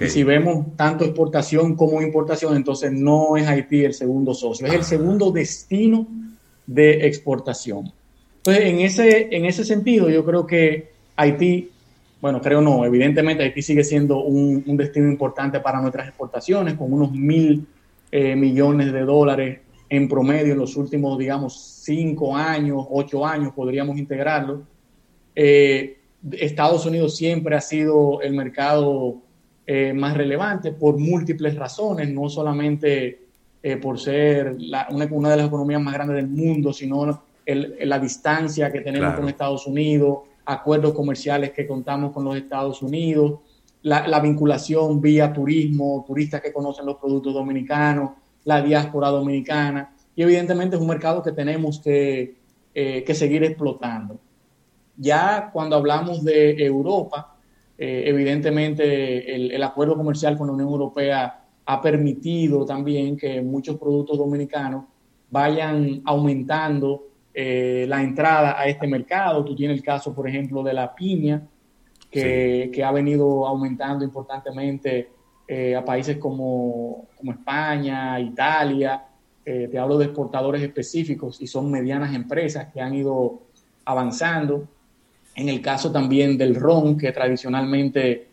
Y 0.00 0.08
si 0.08 0.24
vemos 0.24 0.74
tanto 0.74 1.04
exportación 1.04 1.76
como 1.76 2.02
importación, 2.02 2.56
entonces 2.56 2.90
no 2.90 3.36
es 3.36 3.46
Haití 3.46 3.84
el 3.84 3.94
segundo 3.94 4.34
socio, 4.34 4.66
es 4.66 4.74
el 4.74 4.82
segundo 4.82 5.30
destino 5.30 6.08
de 6.66 7.06
exportación. 7.06 7.92
Entonces, 8.38 8.64
en 8.64 8.80
ese, 8.80 9.28
en 9.30 9.44
ese 9.44 9.64
sentido, 9.64 10.10
yo 10.10 10.24
creo 10.24 10.44
que 10.48 10.90
Haití 11.14 11.70
bueno, 12.20 12.40
creo 12.42 12.60
no, 12.60 12.84
evidentemente 12.84 13.44
Haití 13.44 13.62
sigue 13.62 13.84
siendo 13.84 14.24
un, 14.24 14.76
destino 14.76 15.08
importante 15.08 15.60
para 15.60 15.80
nuestras 15.80 16.08
exportaciones, 16.08 16.74
con 16.74 16.92
unos 16.92 17.12
mil 17.12 17.66
eh, 18.10 18.34
millones 18.34 18.92
de 18.92 19.02
dólares 19.02 19.60
en 19.90 20.08
promedio 20.08 20.54
en 20.54 20.58
los 20.58 20.76
últimos, 20.76 21.18
digamos, 21.18 21.82
cinco 21.84 22.34
años, 22.34 22.86
ocho 22.88 23.26
años, 23.26 23.52
podríamos 23.52 23.98
integrarlo. 23.98 24.62
Eh, 25.34 25.98
Estados 26.32 26.86
Unidos 26.86 27.16
siempre 27.16 27.54
ha 27.56 27.60
sido 27.60 28.22
el 28.22 28.32
mercado 28.32 29.16
eh, 29.66 29.92
más 29.92 30.16
relevante 30.16 30.72
por 30.72 30.98
múltiples 30.98 31.56
razones, 31.56 32.08
no 32.10 32.28
solamente 32.28 33.26
por 33.82 33.98
ser 33.98 34.56
una, 34.90 35.28
de 35.28 35.36
las 35.36 35.46
economías 35.48 35.82
más 35.82 35.92
grandes 35.92 36.16
del 36.16 36.28
mundo, 36.28 36.72
sino 36.72 37.22
la 37.44 37.98
distancia 37.98 38.72
que 38.72 38.80
tenemos 38.80 39.12
con 39.12 39.28
Estados 39.28 39.66
Unidos, 39.66 40.20
acuerdos 40.46 40.94
comerciales 40.94 41.52
que 41.52 41.66
contamos 41.66 42.12
con 42.12 42.24
los 42.24 42.36
Estados 42.36 42.82
Unidos, 42.82 43.40
la, 43.82 44.20
vinculación 44.20 45.00
vía 45.00 45.32
turismo, 45.32 46.04
turistas 46.06 46.40
que 46.40 46.52
conocen 46.52 46.86
los 46.86 46.96
productos 46.96 47.32
dominicanos, 47.32 48.10
la 48.44 48.62
diáspora 48.62 49.08
dominicana, 49.08 49.94
y 50.16 50.22
evidentemente 50.22 50.76
es 50.76 50.82
un 50.82 50.88
mercado 50.88 51.22
que 51.22 51.32
tenemos 51.32 51.80
que, 51.80 52.36
eh, 52.74 53.14
seguir 53.14 53.44
explotando. 53.44 54.18
Ya 54.96 55.50
cuando 55.52 55.76
hablamos 55.76 56.24
de 56.24 56.64
Europa, 56.64 57.36
eh, 57.78 58.04
evidentemente 58.06 59.34
el, 59.34 59.50
el, 59.52 59.62
acuerdo 59.62 59.96
comercial 59.96 60.36
con 60.36 60.48
la 60.48 60.52
Unión 60.52 60.68
Europea 60.68 61.42
ha 61.64 61.80
permitido 61.80 62.64
también 62.64 63.16
que 63.16 63.40
muchos 63.40 63.78
productos 63.78 64.18
dominicanos 64.18 64.84
vayan 65.30 66.02
aumentando 66.04 67.06
eh, 67.32 67.86
la 67.88 68.02
entrada 68.02 68.58
a 68.58 68.66
este 68.66 68.86
mercado. 68.86 69.44
Tú 69.44 69.54
tienes 69.54 69.78
el 69.78 69.84
caso, 69.84 70.12
por 70.12 70.28
ejemplo, 70.28 70.62
de 70.62 70.72
la 70.72 70.94
piña, 70.94 71.46
que, 72.10 72.82
ha 72.84 72.90
venido 72.90 73.46
aumentando 73.46 74.04
importantemente 74.04 75.10
eh, 75.52 75.74
a 75.74 75.84
países 75.84 76.16
como, 76.18 77.08
España, 77.24 78.20
Italia. 78.20 79.02
Eh, 79.44 79.68
te 79.68 79.78
hablo 79.80 79.98
de 79.98 80.04
exportadores 80.04 80.62
específicos 80.62 81.42
y 81.42 81.48
son 81.48 81.72
medianas 81.72 82.14
empresas 82.14 82.68
que 82.72 82.80
han 82.80 82.94
ido 82.94 83.40
avanzando. 83.84 84.68
En 85.34 85.48
el 85.48 85.60
caso 85.60 85.90
también 85.90 86.38
del 86.38 86.54
ron, 86.54 86.96
que 86.96 87.10
tradicionalmente, 87.10 88.28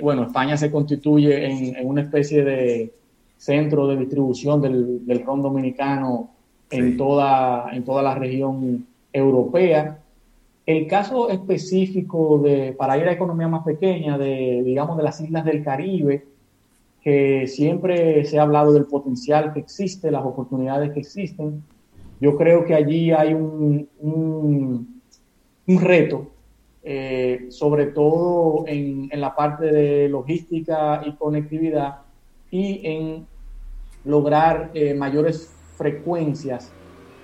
bueno, 0.00 0.22
España 0.22 0.56
se 0.56 0.70
constituye 0.70 1.44
en, 1.44 1.86
una 1.86 2.00
especie 2.00 2.42
de 2.42 2.92
centro 3.36 3.86
de 3.88 3.96
distribución 3.98 4.62
del, 4.62 5.04
del 5.04 5.22
ron 5.24 5.42
dominicano 5.42 6.30
en, 6.70 6.96
toda, 6.96 7.68
en 7.70 7.84
toda 7.84 8.02
la 8.02 8.14
región 8.14 8.86
europea. 9.12 9.98
El 10.64 10.86
caso 10.86 11.28
específico 11.28 12.38
de, 12.38 12.72
para 12.72 12.96
ir 12.96 13.08
a 13.08 13.12
economía 13.12 13.48
más 13.48 13.64
pequeña, 13.64 14.16
de, 14.16 14.62
digamos, 14.64 14.96
de 14.96 15.02
las 15.02 15.20
islas 15.20 15.44
del 15.44 15.64
Caribe, 15.64 16.24
que 17.02 17.48
siempre 17.48 18.24
se 18.24 18.38
ha 18.38 18.42
hablado 18.42 18.72
del 18.72 18.86
potencial 18.86 19.52
que 19.52 19.60
existe, 19.60 20.10
las 20.10 20.24
oportunidades 20.24 20.92
que 20.92 21.00
existen. 21.00 21.64
Yo 22.20 22.36
creo 22.36 22.64
que 22.64 22.74
allí 22.74 23.10
hay 23.10 23.34
un, 23.34 23.88
un, 24.00 25.80
reto, 25.80 26.28
eh, 26.84 27.46
sobre 27.48 27.86
todo 27.86 28.64
en, 28.68 29.08
en, 29.10 29.20
la 29.20 29.34
parte 29.34 29.66
de 29.66 30.08
logística 30.08 31.02
y 31.04 31.12
conectividad 31.12 32.02
y 32.52 32.80
en 32.84 33.26
lograr 34.04 34.70
eh, 34.74 34.94
mayores 34.94 35.52
frecuencias, 35.76 36.70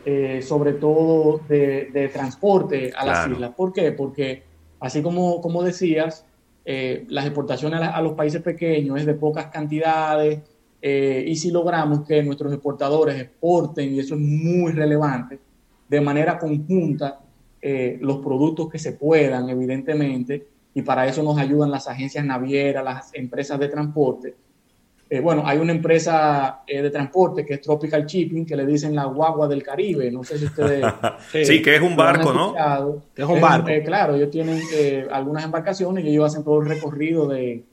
eh, 0.04 0.40
sobre 0.42 0.74
todo 0.74 1.40
de, 1.48 2.10
transporte 2.12 2.92
a 2.96 3.04
las 3.04 3.28
islas. 3.28 3.52
¿Por 3.54 3.72
qué? 3.72 3.92
Porque 3.92 4.42
así 4.80 5.02
como, 5.02 5.40
como 5.40 5.62
decías, 5.62 6.24
eh, 6.64 7.04
las 7.08 7.26
exportaciones 7.26 7.80
a, 7.80 8.00
los 8.00 8.12
países 8.12 8.40
pequeños 8.42 9.00
es 9.00 9.06
de 9.06 9.14
pocas 9.14 9.46
cantidades 9.46 10.40
eh, 10.80 11.24
y 11.26 11.36
si 11.36 11.50
logramos 11.50 12.06
que 12.06 12.22
nuestros 12.22 12.52
exportadores 12.52 13.20
exporten, 13.20 13.94
y 13.94 13.98
eso 13.98 14.14
es 14.14 14.20
muy 14.20 14.72
relevante, 14.72 15.38
de 15.88 16.00
manera 16.00 16.38
conjunta 16.38 17.20
los 17.60 18.18
productos 18.18 18.70
que 18.70 18.78
se 18.78 18.92
puedan, 18.92 19.48
evidentemente, 19.48 20.46
y 20.74 20.82
para 20.82 21.08
eso 21.08 21.24
nos 21.24 21.36
ayudan 21.38 21.72
las 21.72 21.88
agencias 21.88 22.24
navieras, 22.24 22.84
las 22.84 23.14
empresas 23.14 23.58
de 23.58 23.68
transporte, 23.68 24.34
eh, 25.10 25.20
bueno, 25.20 25.42
hay 25.46 25.56
una 25.56 25.72
empresa 25.72 26.64
eh, 26.66 26.82
de 26.82 26.90
transporte 26.90 27.46
que 27.46 27.54
es 27.54 27.62
Tropical 27.62 28.04
Shipping, 28.04 28.44
que 28.44 28.54
le 28.54 28.66
dicen 28.66 28.94
la 28.94 29.06
guagua 29.06 29.48
del 29.48 29.62
Caribe. 29.62 30.10
No 30.10 30.22
sé 30.22 30.38
si 30.38 30.44
ustedes. 30.44 30.84
sí, 31.46 31.62
que 31.62 31.76
es 31.76 31.80
un 31.82 31.96
barco, 31.96 32.32
¿no? 32.32 32.54
es 33.16 33.24
un 33.24 33.40
barco. 33.40 33.68
Eh, 33.68 33.82
claro, 33.82 34.16
ellos 34.16 34.30
tienen 34.30 34.60
algunas 35.10 35.44
embarcaciones 35.44 36.04
y 36.04 36.10
ellos 36.10 36.26
hacen 36.26 36.44
todo 36.44 36.60
el 36.60 36.68
recorrido 36.68 37.26
de, 37.26 37.64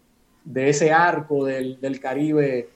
ese 0.56 0.94
arco 0.94 1.46
del, 1.46 2.00
Caribe 2.00 2.70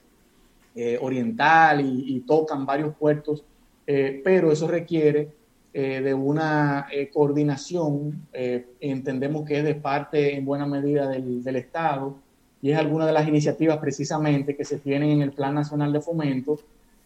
oriental 1.00 1.80
y, 1.80 2.20
tocan 2.26 2.66
varios 2.66 2.94
puertos, 2.96 3.42
pero 3.86 4.52
eso 4.52 4.68
requiere 4.68 5.28
de 5.72 6.14
una 6.14 6.86
coordinación. 7.12 8.26
entendemos 8.32 9.46
que 9.46 9.58
es 9.58 9.64
de 9.64 9.74
parte, 9.74 10.36
en 10.36 10.44
buena 10.44 10.66
medida, 10.66 11.08
del, 11.08 11.42
del 11.42 11.56
Estado 11.56 12.16
y 12.62 12.70
es 12.70 12.78
alguna 12.78 13.06
de 13.06 13.12
las 13.12 13.26
iniciativas 13.26 13.78
precisamente 13.78 14.56
que 14.56 14.64
se 14.64 14.78
tienen 14.78 15.10
en 15.10 15.22
el 15.22 15.32
Plan 15.32 15.54
Nacional 15.54 15.92
de 15.92 16.00
Fomento 16.00 16.58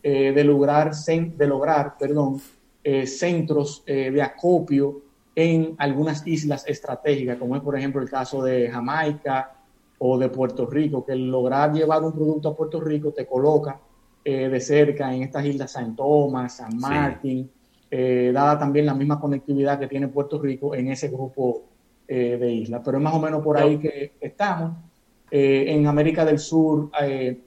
eh, 0.02 0.32
de 0.32 0.44
lograr, 0.44 0.92
de 0.94 1.46
lograr 1.46 1.96
perdón, 1.98 2.40
eh, 2.82 3.06
centros 3.06 3.82
eh, 3.86 4.10
de 4.10 4.22
acopio 4.22 5.00
en 5.34 5.74
algunas 5.78 6.26
islas 6.26 6.64
estratégicas, 6.66 7.38
como 7.38 7.56
es 7.56 7.62
por 7.62 7.76
ejemplo 7.76 8.02
el 8.02 8.10
caso 8.10 8.42
de 8.42 8.70
Jamaica 8.70 9.54
o 9.98 10.18
de 10.18 10.28
Puerto 10.28 10.66
Rico, 10.66 11.04
que 11.04 11.14
lograr 11.14 11.72
llevar 11.72 12.02
un 12.02 12.12
producto 12.12 12.48
a 12.48 12.56
Puerto 12.56 12.80
Rico 12.80 13.12
te 13.12 13.26
coloca 13.26 13.80
de 14.24 14.58
cerca 14.60 15.14
en 15.14 15.22
estas 15.22 15.44
islas 15.44 15.72
San 15.72 15.94
Tomás, 15.94 16.56
San 16.56 16.78
Martín, 16.78 17.50
dada 17.90 18.58
también 18.58 18.86
la 18.86 18.94
misma 18.94 19.20
conectividad 19.20 19.78
que 19.78 19.86
tiene 19.86 20.08
Puerto 20.08 20.40
Rico 20.40 20.74
en 20.74 20.90
ese 20.90 21.08
grupo 21.08 21.64
de 22.08 22.52
islas. 22.52 22.80
Pero 22.82 22.96
es 22.96 23.04
más 23.04 23.14
o 23.14 23.20
menos 23.20 23.42
por 23.42 23.58
ahí 23.58 23.76
que 23.78 24.12
estamos. 24.20 24.72
Eh, 25.36 25.74
en 25.74 25.88
América 25.88 26.24
del 26.24 26.38
Sur 26.38 26.92
eh, 27.02 27.40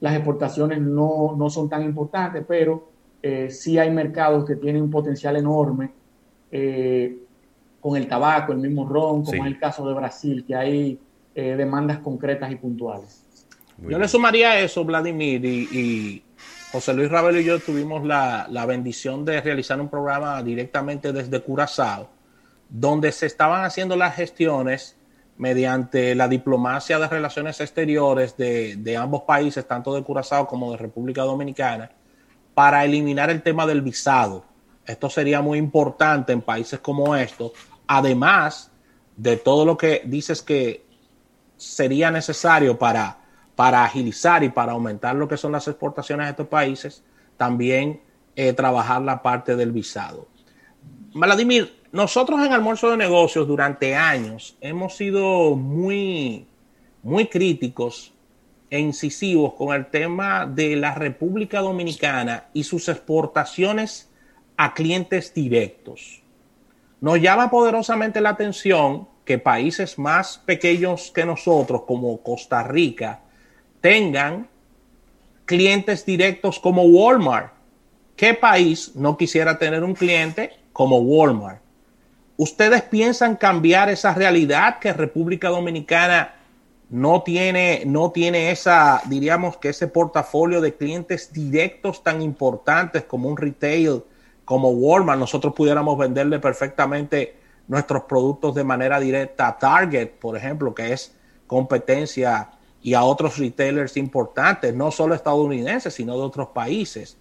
las 0.00 0.14
exportaciones 0.16 0.80
no, 0.80 1.36
no, 1.38 1.48
son 1.48 1.68
tan 1.68 1.84
importantes, 1.84 2.44
pero 2.48 2.90
eh, 3.22 3.48
sí 3.48 3.78
hay 3.78 3.92
mercados 3.92 4.44
que 4.44 4.56
tienen 4.56 4.82
un 4.82 4.90
potencial 4.90 5.36
enorme 5.36 5.92
con 7.80 7.96
el 7.96 8.08
tabaco, 8.08 8.50
el 8.50 8.58
mismo 8.58 8.88
ron, 8.88 9.22
como 9.22 9.44
es 9.44 9.52
el 9.52 9.58
caso 9.60 9.86
de 9.86 9.94
Brasil, 9.94 10.44
que 10.44 10.56
hay 10.56 10.98
demandas 11.32 11.98
concretas 11.98 12.50
y 12.50 12.56
puntuales. 12.56 13.24
yo 13.86 13.98
le 13.98 14.08
sumaría 14.08 14.52
a 14.52 14.60
eso, 14.60 14.84
Vladimir, 14.84 15.44
y, 15.44 16.24
José 16.72 16.92
Luis 16.92 17.08
Ravelo 17.08 17.38
y 17.38 17.44
yo 17.44 17.60
tuvimos 17.60 18.04
la, 18.04 18.48
la 18.50 18.66
bendición 18.66 19.24
de 19.24 19.40
realizar 19.40 19.80
un 19.80 19.88
programa 19.88 20.42
directamente 20.42 21.12
desde 21.12 21.40
Curazao, 21.40 22.08
donde 22.68 23.12
se 23.12 23.26
estaban 23.26 23.64
haciendo 23.64 23.94
las 23.94 24.16
gestiones 24.16 24.97
mediante 25.38 26.16
la 26.16 26.26
diplomacia 26.26 26.98
de 26.98 27.08
relaciones 27.08 27.60
exteriores 27.60 28.36
de, 28.36 28.96
ambos 29.00 29.22
países, 29.22 29.66
tanto 29.66 29.94
de 29.94 30.02
Curazao 30.02 30.46
como 30.46 30.72
de 30.72 30.76
República 30.76 31.22
Dominicana, 31.22 31.90
para 32.54 32.84
eliminar 32.84 33.30
el 33.30 33.40
tema 33.42 33.64
del 33.64 33.80
visado. 33.80 34.44
Esto 34.84 35.08
sería 35.08 35.40
muy 35.40 35.58
importante 35.58 36.32
en 36.32 36.42
países 36.42 36.80
como 36.80 37.14
estos, 37.14 37.52
además 37.86 38.72
de 39.16 39.36
todo 39.36 39.64
lo 39.64 39.76
que 39.76 40.02
dices 40.04 40.42
que 40.42 40.84
sería 41.56 42.10
necesario 42.10 42.76
para, 42.76 43.18
para 43.54 43.84
agilizar 43.84 44.42
y 44.42 44.48
para 44.48 44.72
aumentar 44.72 45.14
lo 45.14 45.28
que 45.28 45.36
son 45.36 45.52
las 45.52 45.68
exportaciones 45.68 46.26
a 46.26 46.30
estos 46.30 46.48
países, 46.48 47.04
también 47.36 48.00
eh, 48.34 48.52
trabajar 48.52 49.02
la 49.02 49.22
parte 49.22 49.54
del 49.54 49.70
visado. 49.70 50.26
Vladimir, 51.14 51.77
nosotros 51.92 52.44
en 52.44 52.52
Almuerzo 52.52 52.90
de 52.90 52.96
Negocios 52.96 53.46
durante 53.46 53.94
años 53.94 54.56
hemos 54.60 54.96
sido 54.96 55.56
muy, 55.56 56.46
muy 57.02 57.26
críticos 57.28 58.12
e 58.70 58.78
incisivos 58.78 59.54
con 59.54 59.74
el 59.74 59.86
tema 59.86 60.44
de 60.44 60.76
la 60.76 60.94
República 60.94 61.60
Dominicana 61.60 62.48
y 62.52 62.64
sus 62.64 62.88
exportaciones 62.88 64.10
a 64.58 64.74
clientes 64.74 65.32
directos. 65.32 66.22
Nos 67.00 67.20
llama 67.20 67.48
poderosamente 67.48 68.20
la 68.20 68.30
atención 68.30 69.08
que 69.24 69.38
países 69.38 69.98
más 69.98 70.38
pequeños 70.38 71.10
que 71.10 71.24
nosotros, 71.24 71.82
como 71.86 72.22
Costa 72.22 72.62
Rica, 72.64 73.20
tengan 73.80 74.48
clientes 75.46 76.04
directos 76.04 76.58
como 76.58 76.82
Walmart. 76.82 77.52
¿Qué 78.16 78.34
país 78.34 78.94
no 78.94 79.16
quisiera 79.16 79.58
tener 79.58 79.84
un 79.84 79.94
cliente 79.94 80.52
como 80.72 80.98
Walmart? 80.98 81.67
¿Ustedes 82.40 82.82
piensan 82.82 83.34
cambiar 83.34 83.90
esa 83.90 84.14
realidad 84.14 84.78
que 84.78 84.92
República 84.92 85.48
Dominicana 85.48 86.36
no 86.88 87.24
tiene, 87.24 87.82
no 87.84 88.12
tiene 88.12 88.52
esa, 88.52 89.02
diríamos 89.06 89.56
que 89.56 89.70
ese 89.70 89.88
portafolio 89.88 90.60
de 90.60 90.76
clientes 90.76 91.32
directos 91.32 92.04
tan 92.04 92.22
importantes 92.22 93.02
como 93.02 93.28
un 93.28 93.36
retail, 93.36 94.04
como 94.44 94.70
Walmart? 94.70 95.18
Nosotros 95.18 95.52
pudiéramos 95.52 95.98
venderle 95.98 96.38
perfectamente 96.38 97.34
nuestros 97.66 98.04
productos 98.04 98.54
de 98.54 98.62
manera 98.62 99.00
directa 99.00 99.48
a 99.48 99.58
Target, 99.58 100.10
por 100.20 100.36
ejemplo, 100.36 100.72
que 100.72 100.92
es 100.92 101.16
competencia 101.48 102.50
y 102.80 102.94
a 102.94 103.02
otros 103.02 103.36
retailers 103.36 103.96
importantes, 103.96 104.72
no 104.72 104.92
solo 104.92 105.16
estadounidenses, 105.16 105.92
sino 105.92 106.14
de 106.14 106.22
otros 106.22 106.50
países. 106.50 107.18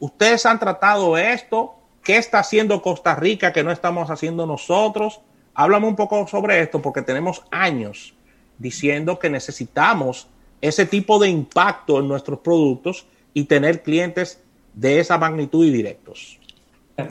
Ustedes 0.00 0.44
han 0.44 0.58
tratado 0.58 1.16
esto, 1.16 1.75
¿qué 2.06 2.18
está 2.18 2.38
haciendo 2.38 2.80
Costa 2.82 3.16
Rica 3.16 3.52
que 3.52 3.64
no 3.64 3.72
estamos 3.72 4.10
haciendo 4.10 4.46
nosotros? 4.46 5.20
Háblame 5.54 5.88
un 5.88 5.96
poco 5.96 6.24
sobre 6.28 6.60
esto 6.60 6.80
porque 6.80 7.02
tenemos 7.02 7.42
años 7.50 8.14
diciendo 8.58 9.18
que 9.18 9.28
necesitamos 9.28 10.28
ese 10.60 10.86
tipo 10.86 11.18
de 11.18 11.28
impacto 11.28 11.98
en 11.98 12.06
nuestros 12.06 12.38
productos 12.38 13.06
y 13.34 13.44
tener 13.44 13.82
clientes 13.82 14.40
de 14.72 15.00
esa 15.00 15.18
magnitud 15.18 15.66
y 15.66 15.72
directos. 15.72 16.38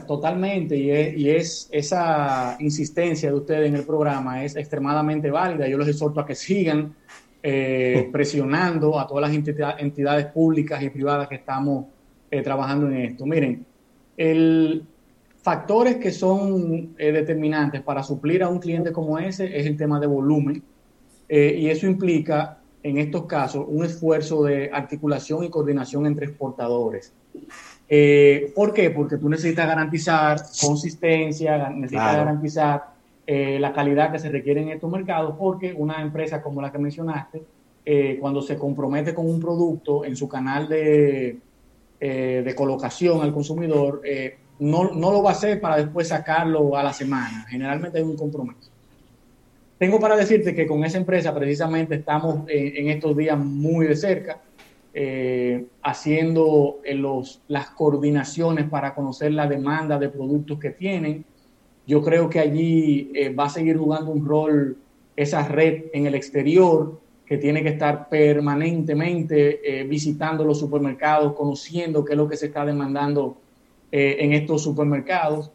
Totalmente, 0.07 0.77
y 0.77 1.29
es, 1.29 1.69
esa 1.71 2.55
insistencia 2.59 3.29
de 3.29 3.35
ustedes 3.35 3.67
en 3.67 3.75
el 3.75 3.83
programa 3.83 4.43
es 4.43 4.55
extremadamente 4.55 5.29
válida. 5.29 5.67
Yo 5.67 5.77
les 5.77 5.89
exhorto 5.89 6.21
a 6.21 6.25
que 6.25 6.35
sigan 6.35 6.95
eh, 7.43 8.09
presionando 8.13 8.97
a 8.97 9.05
todas 9.05 9.29
las 9.29 9.77
entidades 9.79 10.25
públicas 10.27 10.81
y 10.81 10.89
privadas 10.89 11.27
que 11.27 11.35
estamos 11.35 11.85
eh, 12.31 12.41
trabajando 12.41 12.87
en 12.87 12.95
esto. 12.95 13.25
Miren, 13.25 13.65
el, 14.17 14.83
factores 15.41 15.97
que 15.97 16.11
son 16.11 16.95
eh, 16.97 17.11
determinantes 17.11 17.81
para 17.81 18.03
suplir 18.03 18.43
a 18.43 18.49
un 18.49 18.59
cliente 18.59 18.91
como 18.91 19.19
ese 19.19 19.57
es 19.57 19.65
el 19.65 19.77
tema 19.77 19.99
de 19.99 20.07
volumen, 20.07 20.63
y 21.27 21.69
eso 21.69 21.87
implica, 21.87 22.59
en 22.83 22.99
estos 22.99 23.25
casos, 23.25 23.65
un 23.67 23.83
esfuerzo 23.83 24.43
de 24.43 24.69
articulación 24.71 25.43
y 25.43 25.49
coordinación 25.49 26.05
entre 26.05 26.27
exportadores. 26.27 27.11
Eh, 27.87 28.51
¿Por 28.55 28.73
qué? 28.73 28.89
Porque 28.89 29.17
tú 29.17 29.29
necesitas 29.29 29.67
garantizar 29.67 30.39
consistencia, 30.61 31.69
necesitas 31.69 32.17
garantizar 32.17 32.83
eh, 33.27 33.59
la 33.59 33.73
calidad 33.73 34.11
que 34.11 34.19
se 34.19 34.29
requiere 34.29 34.61
en 34.61 34.69
estos 34.69 34.89
mercados, 34.89 35.35
porque 35.37 35.73
una 35.73 36.01
empresa 36.01 36.41
como 36.41 36.61
la 36.61 36.71
que 36.71 36.79
mencionaste, 36.79 37.43
eh, 37.85 38.17
cuando 38.19 38.41
se 38.41 38.57
compromete 38.57 39.13
con 39.13 39.29
un 39.29 39.39
producto 39.39 40.05
en 40.05 40.15
su 40.15 40.27
canal 40.27 40.67
de, 40.67 41.37
de 42.07 42.55
colocación 42.55 43.21
al 43.21 43.33
consumidor, 43.33 44.01
no, 44.59 44.91
no, 44.93 45.11
lo 45.11 45.23
va 45.23 45.31
a 45.31 45.33
hacer 45.33 45.59
para 45.59 45.77
después 45.77 46.07
sacarlo 46.07 46.77
a 46.77 46.83
la 46.83 46.93
semana. 46.93 47.45
Generalmente 47.49 47.97
hay 47.97 48.03
un 48.03 48.15
compromiso. 48.15 48.69
Tengo 49.77 49.99
para 49.99 50.15
decirte 50.15 50.55
que 50.55 50.67
con 50.67 50.83
esa 50.83 50.97
empresa 50.97 51.33
precisamente 51.33 51.95
estamos 51.95 52.43
en 52.47 52.89
estos 52.89 53.17
días 53.17 53.37
muy 53.37 53.87
de 53.87 53.95
cerca 53.95 54.39
eh, 54.97 55.65
haciendo 55.83 56.79
eh, 56.85 56.93
los, 56.93 57.41
las 57.49 57.69
coordinaciones 57.71 58.69
para 58.69 58.95
conocer 58.95 59.33
la 59.33 59.45
demanda 59.45 59.99
de 59.99 60.07
productos 60.07 60.57
que 60.57 60.69
tienen. 60.69 61.25
Yo 61.85 62.01
creo 62.01 62.29
que 62.29 62.39
allí 62.39 63.11
eh, 63.13 63.27
va 63.27 63.47
a 63.47 63.49
seguir 63.49 63.75
jugando 63.77 64.11
un 64.11 64.25
rol 64.25 64.77
esa 65.17 65.45
red 65.49 65.87
en 65.91 66.05
el 66.05 66.15
exterior 66.15 67.01
que 67.25 67.37
tiene 67.37 67.63
que 67.63 67.69
estar 67.69 68.07
permanentemente 68.07 69.85
visitando 69.89 70.43
los 70.43 70.59
supermercados, 70.59 71.33
conociendo 71.33 72.05
qué 72.05 72.13
es 72.13 72.17
lo 72.17 72.29
que 72.29 72.37
se 72.37 72.47
está 72.47 72.63
demandando 72.63 73.37
en 73.91 74.33
estos 74.33 74.61
supermercados. 74.61 75.51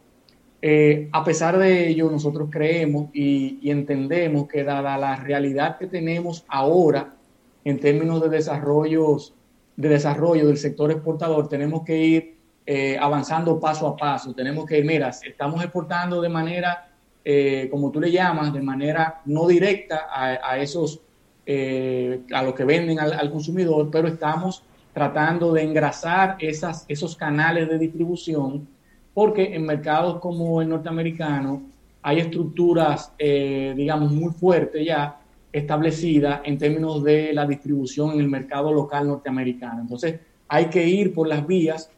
a 1.11 1.23
pesar 1.23 1.57
de 1.57 1.87
ello, 1.87 2.11
nosotros 2.11 2.49
creemos 2.51 3.09
y, 3.13 3.69
entendemos 3.69 4.49
que 4.49 4.65
dada 4.65 4.97
la 4.97 5.15
realidad 5.15 5.77
que 5.77 5.87
tenemos 5.87 6.43
ahora, 6.49 7.15
en 7.63 7.79
términos 7.79 8.21
de 8.21 8.29
desarrollos 8.29 9.33
de 9.75 9.89
desarrollo 9.89 10.47
del 10.47 10.57
sector 10.57 10.91
exportador, 10.91 11.47
tenemos 11.47 11.83
que 11.83 11.97
ir 11.97 12.37
eh, 12.65 12.97
avanzando 12.99 13.59
paso 13.59 13.87
a 13.87 13.97
paso. 13.97 14.33
Tenemos 14.33 14.65
que 14.65 14.77
ir, 14.77 14.85
mira, 14.85 15.09
estamos 15.09 15.63
exportando 15.63 16.21
de 16.21 16.29
manera, 16.29 16.89
eh, 17.23 17.67
como 17.71 17.91
tú 17.91 17.99
le 17.99 18.11
llamas, 18.11 18.53
de 18.53 18.61
manera 18.61 19.21
no 19.25 19.47
directa 19.47 20.07
a, 20.11 20.57
esos, 20.59 21.01
eh, 21.45 22.21
a 22.33 22.43
los 22.43 22.53
que 22.53 22.63
venden 22.63 22.99
al, 22.99 23.31
consumidor, 23.31 23.89
pero 23.91 24.07
estamos 24.07 24.63
tratando 24.93 25.53
de 25.53 25.63
engrasar 25.63 26.37
esos 26.39 27.15
canales 27.15 27.69
de 27.69 27.77
distribución, 27.77 28.67
porque 29.13 29.55
en 29.55 29.65
mercados 29.65 30.19
como 30.19 30.61
el 30.61 30.69
norteamericano 30.69 31.61
hay 32.01 32.19
estructuras, 32.19 33.13
digamos, 33.17 34.11
muy 34.11 34.31
fuertes 34.31 34.85
ya 34.85 35.21
establecida 35.51 36.41
en 36.43 36.57
términos 36.57 37.03
de 37.03 37.33
la 37.33 37.45
distribución 37.45 38.11
en 38.11 38.21
el 38.21 38.27
mercado 38.29 38.73
local 38.73 39.07
norteamericano. 39.07 39.81
Entonces, 39.81 40.19
hay 40.47 40.65
que 40.65 40.87
ir 40.87 41.13
por 41.13 41.27
las 41.27 41.45
vías 41.45 41.89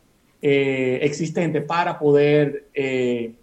eh, 0.42 1.00
existentes 1.02 1.64
para 1.64 1.98
poder 1.98 2.68
eh, 2.74 3.34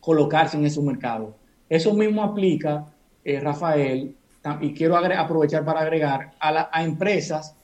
colocarse 0.00 0.56
en 0.56 0.66
esos 0.66 0.84
mercados. 0.84 1.34
Eso 1.68 1.92
mismo 1.94 2.22
aplica, 2.22 2.86
eh, 3.24 3.40
Rafael, 3.40 4.14
y 4.60 4.72
quiero 4.72 4.96
aprovechar 4.96 5.64
para 5.64 5.80
agregar 5.80 6.32
a, 6.40 6.68
a 6.72 6.84
empresas 6.84 7.54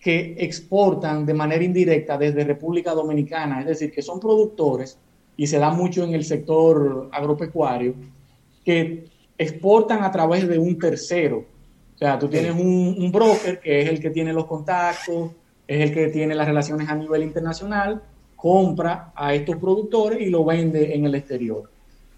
que 0.00 0.36
exportan 0.38 1.26
de 1.26 1.34
manera 1.34 1.64
indirecta 1.64 2.16
desde 2.16 2.44
República 2.44 2.92
Dominicana, 2.92 3.60
es 3.60 3.66
decir, 3.66 3.90
que 3.90 4.02
son 4.02 4.20
productores, 4.20 4.98
y 5.36 5.46
se 5.46 5.58
da 5.58 5.70
mucho 5.70 6.04
en 6.04 6.14
el 6.14 6.24
sector 6.24 7.08
agropecuario, 7.12 7.94
que 8.64 9.04
exportan 9.36 10.02
a 10.02 10.10
través 10.10 10.46
de 10.48 10.58
un 10.58 10.78
tercero. 10.78 11.44
O 11.94 11.98
sea, 11.98 12.18
tú 12.18 12.28
tienes 12.28 12.52
un, 12.54 13.10
broker 13.10 13.60
que 13.60 13.82
es 13.82 13.88
el 13.88 14.00
que 14.00 14.10
tiene 14.10 14.32
los 14.32 14.46
contactos, 14.46 15.30
es 15.66 15.80
el 15.80 15.92
que 15.92 16.08
tiene 16.08 16.34
las 16.34 16.46
relaciones 16.46 16.88
a 16.88 16.94
nivel 16.94 17.22
internacional, 17.22 18.02
compra 18.36 19.12
a 19.14 19.34
estos 19.34 19.56
productores 19.56 20.20
y 20.20 20.26
lo 20.26 20.44
vende 20.44 20.94
en 20.94 21.06
el 21.06 21.14
exterior. 21.14 21.70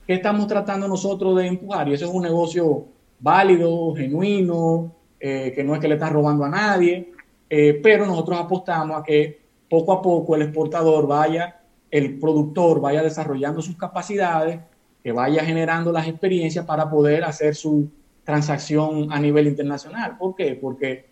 ¿Qué 0.06 0.14
estamos 0.14 0.46
tratando 0.46 0.88
nosotros 0.88 1.36
de 1.36 1.46
empujar? 1.46 1.88
Y 1.88 1.94
eso 1.94 2.06
es 2.06 2.10
un 2.10 2.22
negocio 2.22 2.86
válido, 3.20 3.94
genuino, 3.94 4.94
eh, 5.20 5.52
que 5.54 5.64
no 5.64 5.74
es 5.74 5.80
que 5.80 5.88
le 5.88 5.94
estás 5.94 6.12
robando 6.12 6.44
a 6.44 6.48
nadie, 6.48 7.12
eh, 7.50 7.80
pero 7.82 8.06
nosotros 8.06 8.38
apostamos 8.38 9.00
a 9.00 9.02
que 9.02 9.40
poco 9.68 9.92
a 9.92 10.02
poco 10.02 10.36
el 10.36 10.42
exportador 10.42 11.06
vaya, 11.06 11.60
el 11.90 12.18
productor 12.18 12.80
vaya 12.80 13.02
desarrollando 13.02 13.62
sus 13.62 13.76
capacidades 13.76 14.60
que 15.02 15.12
vaya 15.12 15.44
generando 15.44 15.92
las 15.92 16.06
experiencias 16.06 16.64
para 16.64 16.90
poder 16.90 17.24
hacer 17.24 17.54
su 17.54 17.88
transacción 18.24 19.12
a 19.12 19.18
nivel 19.18 19.46
internacional. 19.46 20.16
¿Por 20.18 20.34
qué? 20.34 20.58
Porque 20.60 21.06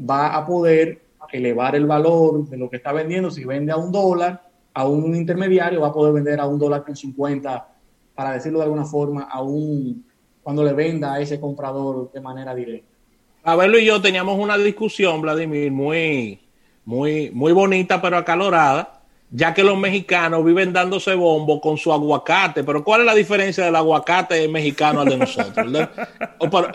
va 0.00 0.34
a 0.34 0.46
poder 0.46 1.02
elevar 1.30 1.76
el 1.76 1.86
valor 1.86 2.48
de 2.48 2.56
lo 2.56 2.70
que 2.70 2.76
está 2.76 2.92
vendiendo. 2.92 3.30
Si 3.30 3.44
vende 3.44 3.72
a 3.72 3.76
un 3.76 3.92
dólar, 3.92 4.42
a 4.74 4.86
un 4.86 5.14
intermediario 5.14 5.80
va 5.80 5.88
a 5.88 5.92
poder 5.92 6.14
vender 6.14 6.40
a 6.40 6.46
un 6.46 6.58
dólar 6.58 6.84
con 6.84 6.96
50, 6.96 7.68
para 8.14 8.32
decirlo 8.32 8.58
de 8.58 8.64
alguna 8.64 8.84
forma, 8.84 9.22
a 9.22 9.42
un, 9.42 10.04
cuando 10.42 10.64
le 10.64 10.72
venda 10.72 11.14
a 11.14 11.20
ese 11.20 11.40
comprador 11.40 12.10
de 12.12 12.20
manera 12.20 12.54
directa. 12.54 12.88
Abelo 13.44 13.78
y 13.78 13.84
yo 13.84 14.00
teníamos 14.00 14.38
una 14.38 14.56
discusión, 14.56 15.20
Vladimir, 15.20 15.72
muy, 15.72 16.40
muy, 16.84 17.30
muy 17.30 17.52
bonita 17.52 18.00
pero 18.00 18.16
acalorada, 18.16 19.00
ya 19.30 19.52
que 19.54 19.64
los 19.64 19.78
mexicanos 19.78 20.44
viven 20.44 20.72
dándose 20.72 21.14
bombo 21.14 21.60
con 21.60 21.76
su 21.76 21.92
aguacate. 21.92 22.62
Pero 22.62 22.84
¿cuál 22.84 23.00
es 23.00 23.06
la 23.06 23.14
diferencia 23.14 23.64
del 23.64 23.74
aguacate 23.74 24.46
mexicano 24.48 25.00
al 25.00 25.08
de 25.08 25.16
nosotros? 25.16 25.88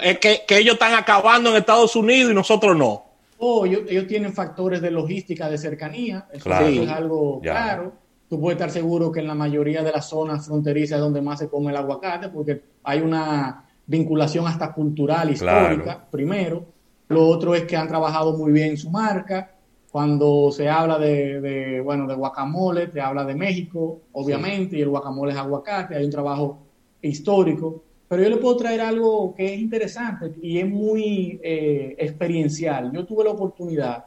es 0.01 0.19
que, 0.19 0.43
ellos 0.49 0.73
están 0.73 0.93
acabando 0.93 1.51
en 1.51 1.57
Estados 1.57 1.95
Unidos 1.95 2.31
y 2.31 2.35
nosotros 2.35 2.75
no. 2.75 3.05
Oh, 3.39 3.65
ellos, 3.65 4.07
tienen 4.07 4.33
factores 4.33 4.81
de 4.81 4.89
logística 4.89 5.47
de 5.47 5.57
cercanía, 5.59 6.27
eso 6.33 6.51
es 6.51 6.89
algo 6.89 7.39
claro. 7.39 7.93
Tú 8.29 8.39
puedes 8.41 8.57
estar 8.57 8.71
seguro 8.71 9.11
que 9.11 9.21
en 9.21 9.27
la 9.27 9.35
mayoría 9.35 9.83
de 9.83 9.91
las 9.91 10.09
zonas 10.09 10.45
fronterizas 10.45 10.97
es 10.97 11.01
donde 11.01 11.21
más 11.21 11.39
se 11.39 11.47
come 11.47 11.71
el 11.71 11.77
aguacate, 11.77 12.27
porque 12.29 12.61
hay 12.83 12.99
una 12.99 13.65
vinculación 13.85 14.45
hasta 14.45 14.73
cultural, 14.73 15.31
histórica, 15.31 16.05
primero. 16.11 16.65
Lo 17.07 17.25
otro 17.25 17.55
es 17.55 17.63
que 17.63 17.77
han 17.77 17.87
trabajado 17.87 18.37
muy 18.37 18.51
bien 18.51 18.75
su 18.75 18.89
marca 18.89 19.53
cuando 19.89 20.51
se 20.51 20.67
habla 20.67 20.99
de, 20.99 21.81
bueno, 21.83 22.05
de 22.05 22.15
guacamole, 22.15 22.87
te 22.87 22.99
habla 22.99 23.23
de 23.23 23.33
México, 23.33 24.01
obviamente, 24.11 24.77
y 24.77 24.81
el 24.81 24.89
guacamole 24.89 25.31
es 25.31 25.37
aguacate, 25.37 25.95
hay 25.95 26.03
un 26.03 26.11
trabajo 26.11 26.59
histórico, 27.01 27.83
pero 28.09 28.23
yo 28.23 28.29
le 28.29 28.37
puedo 28.37 28.57
traer 28.57 28.81
algo 28.81 29.33
que 29.33 29.53
es 29.53 29.59
interesante 29.59 30.35
y 30.41 30.59
es 30.59 30.69
muy 30.69 31.39
eh, 31.41 31.95
experiencial. 31.97 32.91
Yo 32.91 33.05
tuve 33.05 33.23
la 33.23 33.31
oportunidad 33.31 34.05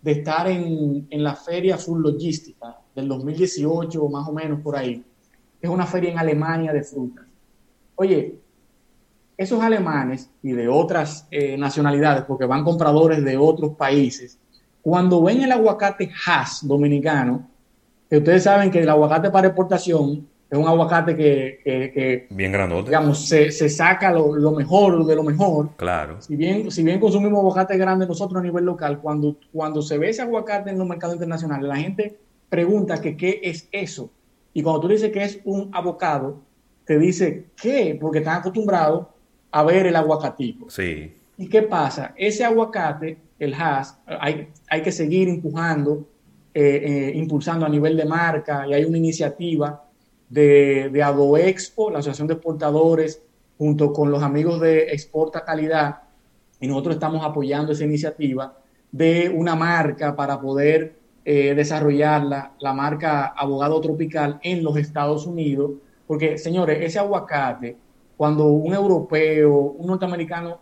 de 0.00 0.12
estar 0.12 0.48
en, 0.48 1.06
en 1.10 1.22
la 1.22 1.34
Feria 1.34 1.76
Sur 1.76 2.00
Logística 2.00 2.78
del 2.98 3.08
2018, 3.08 4.08
más 4.08 4.28
o 4.28 4.32
menos 4.32 4.60
por 4.60 4.76
ahí. 4.76 5.04
Es 5.60 5.70
una 5.70 5.86
feria 5.86 6.10
en 6.10 6.18
Alemania 6.18 6.72
de 6.72 6.82
frutas. 6.82 7.24
Oye, 7.94 8.38
esos 9.36 9.62
alemanes 9.62 10.30
y 10.42 10.50
de 10.50 10.68
otras 10.68 11.26
eh, 11.30 11.56
nacionalidades, 11.56 12.24
porque 12.24 12.44
van 12.44 12.64
compradores 12.64 13.24
de 13.24 13.36
otros 13.36 13.76
países, 13.76 14.38
cuando 14.82 15.22
ven 15.22 15.42
el 15.42 15.52
aguacate 15.52 16.10
Hass 16.26 16.66
dominicano, 16.66 17.48
que 18.10 18.18
ustedes 18.18 18.42
saben 18.42 18.70
que 18.70 18.80
el 18.80 18.88
aguacate 18.88 19.30
para 19.30 19.48
exportación 19.48 20.26
es 20.50 20.58
un 20.58 20.66
aguacate 20.66 21.14
que, 21.14 22.26
bien 22.30 22.52
grandote. 22.52 22.88
Digamos, 22.88 23.28
se, 23.28 23.50
saca 23.68 24.10
lo, 24.10 24.52
mejor 24.52 25.04
de 25.04 25.14
lo 25.14 25.22
mejor. 25.22 25.76
Claro. 25.76 26.22
Si 26.22 26.36
bien, 26.36 26.70
si 26.70 26.82
bien 26.82 26.98
consumimos 26.98 27.40
aguacate 27.40 27.76
grande 27.76 28.06
nosotros 28.06 28.40
a 28.40 28.42
nivel 28.42 28.64
local, 28.64 28.98
cuando, 29.00 29.36
cuando 29.52 29.82
se 29.82 29.98
ve 29.98 30.08
ese 30.08 30.22
aguacate 30.22 30.70
en 30.70 30.78
los 30.78 30.88
mercados 30.88 31.16
internacionales, 31.16 31.68
la 31.68 31.76
gente 31.76 32.18
pregunta 32.48 33.00
que 33.00 33.16
qué 33.16 33.40
es 33.42 33.68
eso. 33.72 34.10
Y 34.52 34.62
cuando 34.62 34.80
tú 34.80 34.88
dices 34.88 35.12
que 35.12 35.22
es 35.22 35.40
un 35.44 35.70
abocado, 35.72 36.42
te 36.84 36.98
dice 36.98 37.46
qué, 37.60 37.96
porque 38.00 38.18
están 38.18 38.38
acostumbrados 38.38 39.06
a 39.50 39.62
ver 39.62 39.86
el 39.86 39.96
aguacatico. 39.96 40.70
Sí. 40.70 41.14
¿Y 41.36 41.48
qué 41.48 41.62
pasa? 41.62 42.14
Ese 42.16 42.44
aguacate, 42.44 43.18
el 43.38 43.54
HAS, 43.54 43.98
hay, 44.06 44.48
hay 44.68 44.82
que 44.82 44.90
seguir 44.90 45.28
empujando, 45.28 46.08
eh, 46.52 46.82
eh, 46.84 47.12
impulsando 47.14 47.66
a 47.66 47.68
nivel 47.68 47.96
de 47.96 48.04
marca 48.04 48.66
y 48.66 48.74
hay 48.74 48.84
una 48.84 48.98
iniciativa 48.98 49.84
de, 50.28 50.90
de 50.92 51.02
Adoexpo, 51.02 51.90
la 51.90 51.98
Asociación 51.98 52.26
de 52.26 52.34
Exportadores, 52.34 53.22
junto 53.56 53.92
con 53.92 54.10
los 54.10 54.22
amigos 54.22 54.60
de 54.60 54.90
Exporta 54.90 55.44
Calidad, 55.44 56.02
y 56.60 56.66
nosotros 56.66 56.96
estamos 56.96 57.24
apoyando 57.24 57.72
esa 57.72 57.84
iniciativa 57.84 58.56
de 58.90 59.28
una 59.28 59.54
marca 59.54 60.16
para 60.16 60.40
poder 60.40 60.97
eh, 61.24 61.54
desarrollarla, 61.54 62.52
la 62.60 62.72
marca 62.72 63.26
Abogado 63.26 63.80
Tropical 63.80 64.38
en 64.42 64.62
los 64.62 64.76
Estados 64.76 65.26
Unidos, 65.26 65.72
porque 66.06 66.38
señores, 66.38 66.78
ese 66.80 66.98
aguacate, 66.98 67.76
cuando 68.16 68.46
un 68.46 68.72
europeo, 68.72 69.54
un 69.54 69.86
norteamericano, 69.86 70.58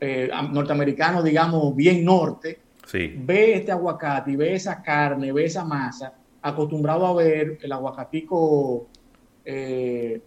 eh, 0.00 0.30
norteamericano, 0.52 1.22
digamos, 1.22 1.74
bien 1.74 2.04
norte, 2.04 2.60
ve 2.92 3.54
este 3.54 3.72
aguacate 3.72 4.32
y 4.32 4.36
ve 4.36 4.54
esa 4.54 4.82
carne, 4.82 5.32
ve 5.32 5.46
esa 5.46 5.64
masa, 5.64 6.12
acostumbrado 6.42 7.06
a 7.06 7.14
ver 7.14 7.58
el 7.62 7.72
aguacatico 7.72 8.88
eh, 9.44 10.20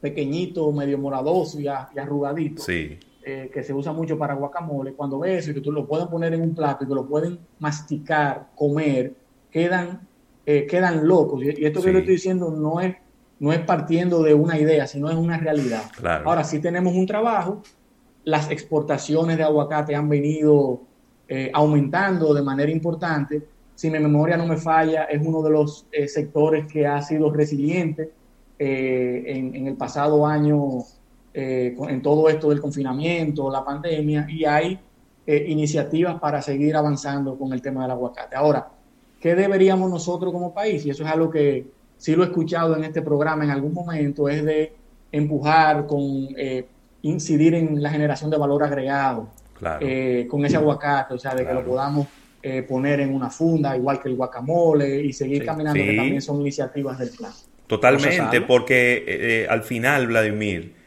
pequeñito, 0.00 0.70
medio 0.72 0.98
moradoso 0.98 1.58
y, 1.58 1.66
arrugadito. 1.66 2.62
Sí 2.62 2.98
eh, 3.22 3.50
que 3.52 3.62
se 3.62 3.74
usa 3.74 3.92
mucho 3.92 4.16
para 4.16 4.32
guacamole, 4.32 4.94
cuando 4.94 5.18
ves 5.18 5.40
eso 5.40 5.50
y 5.50 5.54
que 5.54 5.60
tú 5.60 5.70
lo 5.70 5.86
puedes 5.86 6.06
poner 6.06 6.32
en 6.32 6.40
un 6.40 6.54
plato 6.54 6.84
y 6.84 6.88
que 6.88 6.94
lo 6.94 7.06
pueden 7.06 7.38
masticar, 7.58 8.46
comer, 8.54 9.12
quedan, 9.50 10.08
eh, 10.46 10.66
quedan 10.66 11.06
locos. 11.06 11.42
Y, 11.42 11.50
esto 11.66 11.82
que 11.82 11.92
yo 11.92 11.98
estoy 11.98 12.14
diciendo 12.14 12.50
no 12.50 12.80
es, 12.80 12.96
no 13.38 13.52
es 13.52 13.58
partiendo 13.60 14.22
de 14.22 14.32
una 14.32 14.58
idea, 14.58 14.86
sino 14.86 15.10
es 15.10 15.16
una 15.16 15.36
realidad. 15.36 15.82
Ahora 16.24 16.44
sí 16.44 16.60
tenemos 16.60 16.94
un 16.94 17.04
trabajo, 17.04 17.62
las 18.24 18.50
exportaciones 18.50 19.36
de 19.36 19.42
aguacate 19.42 19.94
han 19.94 20.08
venido 20.08 20.80
eh, 21.28 21.50
aumentando 21.52 22.32
de 22.32 22.40
manera 22.40 22.70
importante. 22.70 23.42
Si 23.74 23.90
mi 23.90 23.98
memoria 23.98 24.38
no 24.38 24.46
me 24.46 24.56
falla, 24.56 25.04
es 25.04 25.20
uno 25.22 25.42
de 25.42 25.50
los 25.50 25.86
sectores 26.06 26.66
que 26.72 26.86
ha 26.86 27.02
sido 27.02 27.30
resiliente 27.30 28.12
en, 28.58 29.54
en 29.54 29.66
el 29.66 29.74
pasado 29.74 30.26
año 30.26 30.84
eh, 31.32 31.76
en 31.88 32.02
todo 32.02 32.28
esto 32.28 32.48
del 32.48 32.60
confinamiento, 32.60 33.50
la 33.50 33.64
pandemia, 33.64 34.26
y 34.28 34.44
hay 34.44 34.80
eh, 35.24 35.44
iniciativas 35.48 36.18
para 36.18 36.42
seguir 36.42 36.74
avanzando 36.74 37.38
con 37.38 37.52
el 37.52 37.62
tema 37.62 37.82
del 37.82 37.92
aguacate. 37.92 38.34
Ahora, 38.34 38.68
¿qué 39.20 39.36
deberíamos 39.36 39.88
nosotros 39.88 40.32
como 40.32 40.52
país? 40.52 40.84
Y 40.86 40.90
eso 40.90 41.04
es 41.04 41.10
algo 41.10 41.30
que 41.30 41.66
sí 41.96 42.16
lo 42.16 42.24
he 42.24 42.26
escuchado 42.26 42.76
en 42.76 42.82
este 42.82 43.00
programa 43.00 43.44
en 43.44 43.50
algún 43.50 43.72
momento, 43.72 44.28
es 44.28 44.44
de 44.44 44.72
empujar 45.12 45.86
con 45.86 46.00
eh, 46.36 46.66
incidir 47.02 47.54
en 47.54 47.80
la 47.80 47.90
generación 47.90 48.28
de 48.28 48.36
valor 48.36 48.64
agregado 48.64 49.28
con 50.28 50.44
ese 50.44 50.56
aguacate, 50.56 51.14
o 51.14 51.18
sea, 51.18 51.34
de 51.34 51.46
que 51.46 51.52
lo 51.52 51.62
podamos 51.64 52.06
poner 52.66 53.00
en 53.00 53.14
una 53.14 53.28
funda, 53.28 53.76
igual 53.76 54.00
que 54.00 54.08
el 54.08 54.16
guacamole, 54.16 55.02
y 55.02 55.12
seguir 55.12 55.44
caminando, 55.44 55.78
que 55.78 55.94
también 55.94 56.22
son 56.22 56.40
iniciativas 56.40 56.98
del 56.98 57.10
plan. 57.10 57.30
Totalmente, 57.66 58.40
porque 58.40 59.46
al 59.50 59.62
final, 59.62 60.06
Vladimir, 60.06 60.79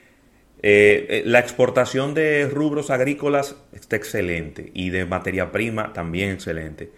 eh, 0.66 1.08
eh, 1.10 1.24
la 1.26 1.40
exportación 1.40 2.14
de 2.14 2.48
rubros 2.48 2.90
agrícolas 2.90 3.58
está 3.74 3.98
excelente 3.98 4.72
y 4.74 4.92
de 4.92 5.06
materia 5.06 5.52
prima 5.52 5.92
también 5.92 6.32
excelente. 6.32 6.90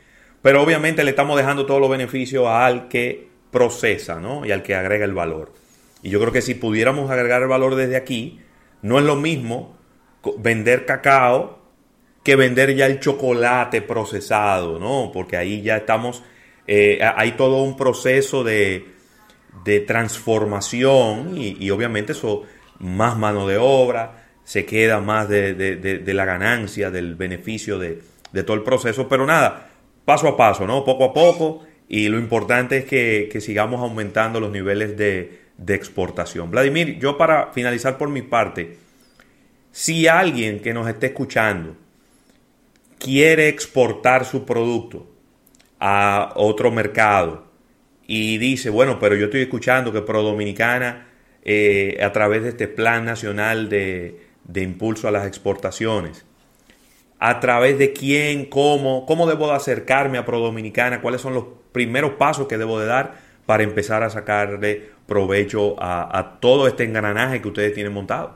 Pero 0.44 0.62
obviamente 0.62 1.04
le 1.04 1.10
estamos 1.10 1.36
dejando 1.36 1.66
todos 1.66 1.82
los 1.82 1.90
beneficios 1.90 2.46
al 2.48 2.88
que 2.90 3.28
procesa 3.50 4.20
¿no? 4.20 4.46
y 4.46 4.52
al 4.52 4.62
que 4.62 4.76
agrega 4.76 5.04
el 5.04 5.16
valor. 5.16 5.52
Y 6.04 6.12
yo 6.12 6.20
creo 6.20 6.32
que 6.32 6.44
si 6.44 6.54
pudiéramos 6.54 7.10
agregar 7.10 7.42
el 7.42 7.48
valor 7.48 7.74
desde 7.74 7.96
aquí, 7.96 8.40
no 8.84 9.00
es 9.00 9.04
lo 9.04 9.16
mismo 9.16 9.76
vender 10.38 10.86
cacao 10.86 11.66
que 12.24 12.36
vender 12.36 12.76
ya 12.76 12.86
el 12.86 13.00
chocolate 13.00 13.82
procesado, 13.82 14.78
¿no? 14.80 15.12
Porque 15.12 15.38
ahí 15.38 15.62
ya 15.62 15.78
estamos, 15.78 16.24
eh, 16.68 17.00
hay 17.16 17.32
todo 17.32 17.64
un 17.64 17.78
proceso 17.78 18.44
de, 18.44 18.86
de 19.64 19.80
transformación 19.80 21.38
y, 21.38 21.58
y 21.60 21.72
obviamente 21.72 22.12
eso 22.12 22.44
más 22.80 23.18
mano 23.18 23.48
de 23.48 23.58
obra, 23.58 24.26
se 24.44 24.66
queda 24.66 25.02
más 25.02 25.28
de, 25.28 26.04
la 26.06 26.26
ganancia, 26.26 26.92
del 26.92 27.16
beneficio 27.16 27.80
de, 27.80 28.02
todo 28.44 28.54
el 28.54 28.64
proceso, 28.64 29.08
pero 29.08 29.26
nada, 29.26 29.70
paso 30.06 30.28
a 30.28 30.38
paso, 30.38 30.68
¿no? 30.68 30.86
Poco 30.86 31.06
a 31.06 31.14
poco, 31.14 31.66
y 31.88 32.08
lo 32.10 32.20
importante 32.20 32.78
es 32.78 32.86
que, 32.86 33.42
sigamos 33.42 33.82
aumentando 33.82 34.40
los 34.40 34.52
niveles 34.52 34.96
de, 34.96 35.46
exportación. 35.68 36.52
Vladimir, 36.52 37.00
yo 37.00 37.18
para 37.18 37.52
finalizar 37.54 37.98
por 37.98 38.10
mi 38.10 38.22
parte, 38.22 38.78
si 39.72 40.08
alguien 40.08 40.60
que 40.60 40.74
nos 40.74 40.88
esté 40.88 41.08
escuchando 41.08 41.76
quiere 43.00 43.48
exportar 43.48 44.26
su 44.26 44.46
producto 44.46 45.08
a 45.80 46.34
otro 46.36 46.72
mercado 46.72 47.46
y 48.08 48.38
dice, 48.38 48.70
bueno, 48.70 49.00
pero 49.00 49.16
yo 49.16 49.26
estoy 49.26 49.42
escuchando 49.42 49.92
que 49.92 50.02
Pro 50.02 50.22
Dominicana 50.22 51.08
eh, 51.48 52.00
a 52.02 52.12
través 52.12 52.42
de 52.42 52.50
este 52.50 52.68
Plan 52.68 53.06
Nacional 53.06 53.70
de, 53.70 54.20
Impulso 54.56 55.08
a 55.08 55.12
las 55.12 55.28
Exportaciones. 55.28 56.26
¿A 57.20 57.40
través 57.40 57.78
de 57.78 57.94
quién? 57.94 58.46
¿Cómo? 58.46 59.06
¿Cómo 59.06 59.28
debo 59.28 59.48
de 59.48 59.54
acercarme 59.54 60.18
a 60.18 60.26
Pro 60.26 60.40
Dominicana? 60.40 61.02
¿Cuáles 61.02 61.22
son 61.22 61.36
los 61.36 61.46
primeros 61.72 62.14
pasos 62.14 62.48
que 62.48 62.58
debo 62.58 62.80
de 62.80 62.88
dar 62.88 63.14
para 63.46 63.62
empezar 63.62 64.02
a 64.02 64.10
sacarle 64.10 64.90
provecho 65.06 65.76
a, 65.78 66.38
todo 66.40 66.68
este 66.68 66.84
engranaje 66.84 67.42
que 67.44 67.48
ustedes 67.48 67.74
tienen 67.74 67.94
montado? 67.94 68.36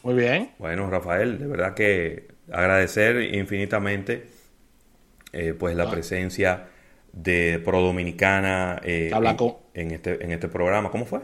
Muy 0.03 0.15
bien. 0.15 0.51
Bueno, 0.59 0.91
Rafael, 0.91 1.39
de 1.39 1.47
verdad 1.47 1.75
que 1.75 2.29
agradecer 2.51 3.35
infinitamente 3.35 4.27
eh, 5.33 5.55
pues 5.55 5.77
la 5.77 5.85
ah. 5.85 5.91
presencia 5.91 6.69
de 7.13 7.61
Pro 7.65 7.81
Dominicana 7.81 8.81
eh, 8.83 9.11
en, 9.75 9.91
este, 9.93 10.25
en 10.25 10.33
este 10.33 10.49
programa. 10.49 10.91
¿Cómo 10.91 11.05
fue? 11.05 11.21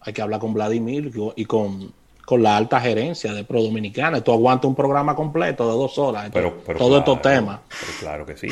Hay 0.00 0.12
que 0.12 0.22
hablar 0.22 0.40
con 0.40 0.52
Vladimir 0.52 1.10
y 1.36 1.44
con, 1.44 1.92
con 2.24 2.42
la 2.42 2.56
alta 2.56 2.80
gerencia 2.80 3.32
de 3.32 3.44
Pro 3.44 3.62
Dominicana. 3.62 4.20
Tú 4.22 4.32
aguantas 4.32 4.66
un 4.66 4.74
programa 4.74 5.14
completo 5.14 5.64
de 5.66 5.72
dos 5.72 5.98
horas. 5.98 6.30
Pero, 6.32 6.52
todo 6.76 6.98
estos 6.98 7.22
temas. 7.22 7.60
claro 8.00 8.26
que 8.26 8.36
sí. 8.36 8.48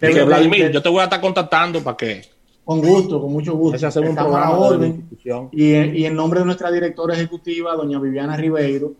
Vladimir, 0.00 0.70
yo 0.70 0.82
te 0.82 0.88
voy 0.88 1.00
a 1.00 1.04
estar 1.04 1.20
contactando 1.20 1.82
para 1.82 1.96
que. 1.96 2.37
Con 2.68 2.82
gusto, 2.82 3.18
con 3.18 3.32
mucho 3.32 3.54
gusto. 3.54 4.00
un 4.00 4.14
programa 4.14 4.50
orden. 4.50 5.08
Y, 5.52 5.72
y, 5.72 6.04
en 6.04 6.14
nombre 6.14 6.40
de 6.40 6.44
nuestra 6.44 6.70
directora 6.70 7.14
ejecutiva, 7.14 7.74
doña 7.74 7.98
Viviana 7.98 8.36
Ribeiro, 8.36 8.92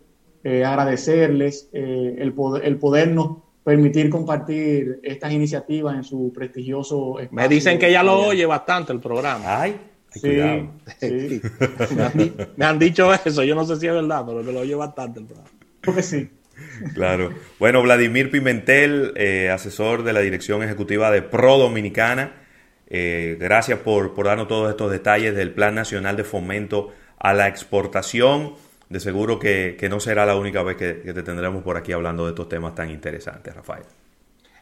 eh, 0.43 0.65
agradecerles 0.65 1.69
eh, 1.75 2.17
el, 2.19 2.33
poder, 2.33 2.65
el 2.65 2.79
podernos 2.79 3.37
permitir 3.63 4.09
compartir 4.09 5.01
estas 5.03 5.35
iniciativas 5.35 5.97
en 5.97 6.03
su 6.03 6.33
prestigioso 6.35 7.17
Me 7.31 7.47
dicen 7.47 7.79
que 7.79 7.91
ella 7.91 8.03
lo 8.03 8.29
oye 8.29 8.47
bastante 8.47 8.95
el 8.95 9.01
programa. 9.01 9.61
Ay, 9.61 9.79
sí, 10.13 10.41
sí. 10.99 11.43
me, 12.57 12.65
han, 12.65 12.79
dicho 12.79 13.13
eso, 13.13 13.45
yo 13.45 13.55
no 13.55 13.67
sé 13.67 13.77
si 13.77 13.87
es 13.87 13.93
verdad, 13.93 14.25
pero 14.27 14.43
me 14.43 14.51
lo 14.51 14.61
oye 14.61 14.77
bastante 14.77 15.21
el 15.21 15.27
programa. 15.27 15.51
Porque 15.83 16.03
sí. 16.03 16.31
Claro. 16.95 17.35
Bueno, 17.59 17.83
Vladimir 17.83 18.31
Pimentel, 18.31 19.13
eh, 19.15 19.51
asesor 19.51 20.05
de 20.05 20.15
la 20.15 20.21
Dirección 20.21 20.63
Ejecutiva 20.63 21.11
de 21.11 21.21
Pro 21.21 21.59
Dominicana, 21.59 22.38
eh, 22.91 23.37
gracias 23.39 23.79
por, 23.81 24.15
por 24.15 24.27
darnos 24.27 24.49
todos 24.49 24.71
estos 24.71 24.91
detalles 24.91 25.35
del 25.37 25.53
Plan 25.53 25.75
Nacional 25.75 26.17
de 26.17 26.25
Fomento 26.25 26.93
a 27.19 27.35
la 27.35 27.49
Exportación. 27.49 28.55
De 28.89 29.01
seguro 29.01 29.39
que, 29.39 29.77
no 29.91 30.01
será 30.01 30.25
la 30.25 30.37
única 30.37 30.63
vez 30.63 30.77
que, 30.77 31.03
que, 31.03 31.13
te 31.13 31.23
tendremos 31.23 31.63
por 31.63 31.77
aquí 31.77 31.93
hablando 31.93 32.25
de 32.25 32.31
estos 32.31 32.49
temas 32.49 32.75
tan 32.75 32.91
interesantes, 32.91 33.55
Rafael. 33.55 33.85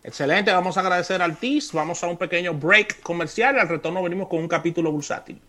Excelente, 0.03 0.53
vamos 0.53 0.77
a 0.77 0.81
agradecer 0.81 1.23
al 1.23 1.37
TIS, 1.37 1.73
vamos 1.73 2.03
a 2.03 2.09
un 2.09 2.17
pequeño 2.17 2.55
break 2.55 3.01
comercial, 3.03 3.59
al 3.59 3.69
retorno 3.69 4.03
venimos 4.03 4.29
con 4.29 4.41
un 4.41 4.49
capítulo 4.49 4.91
bursátil. 4.91 5.41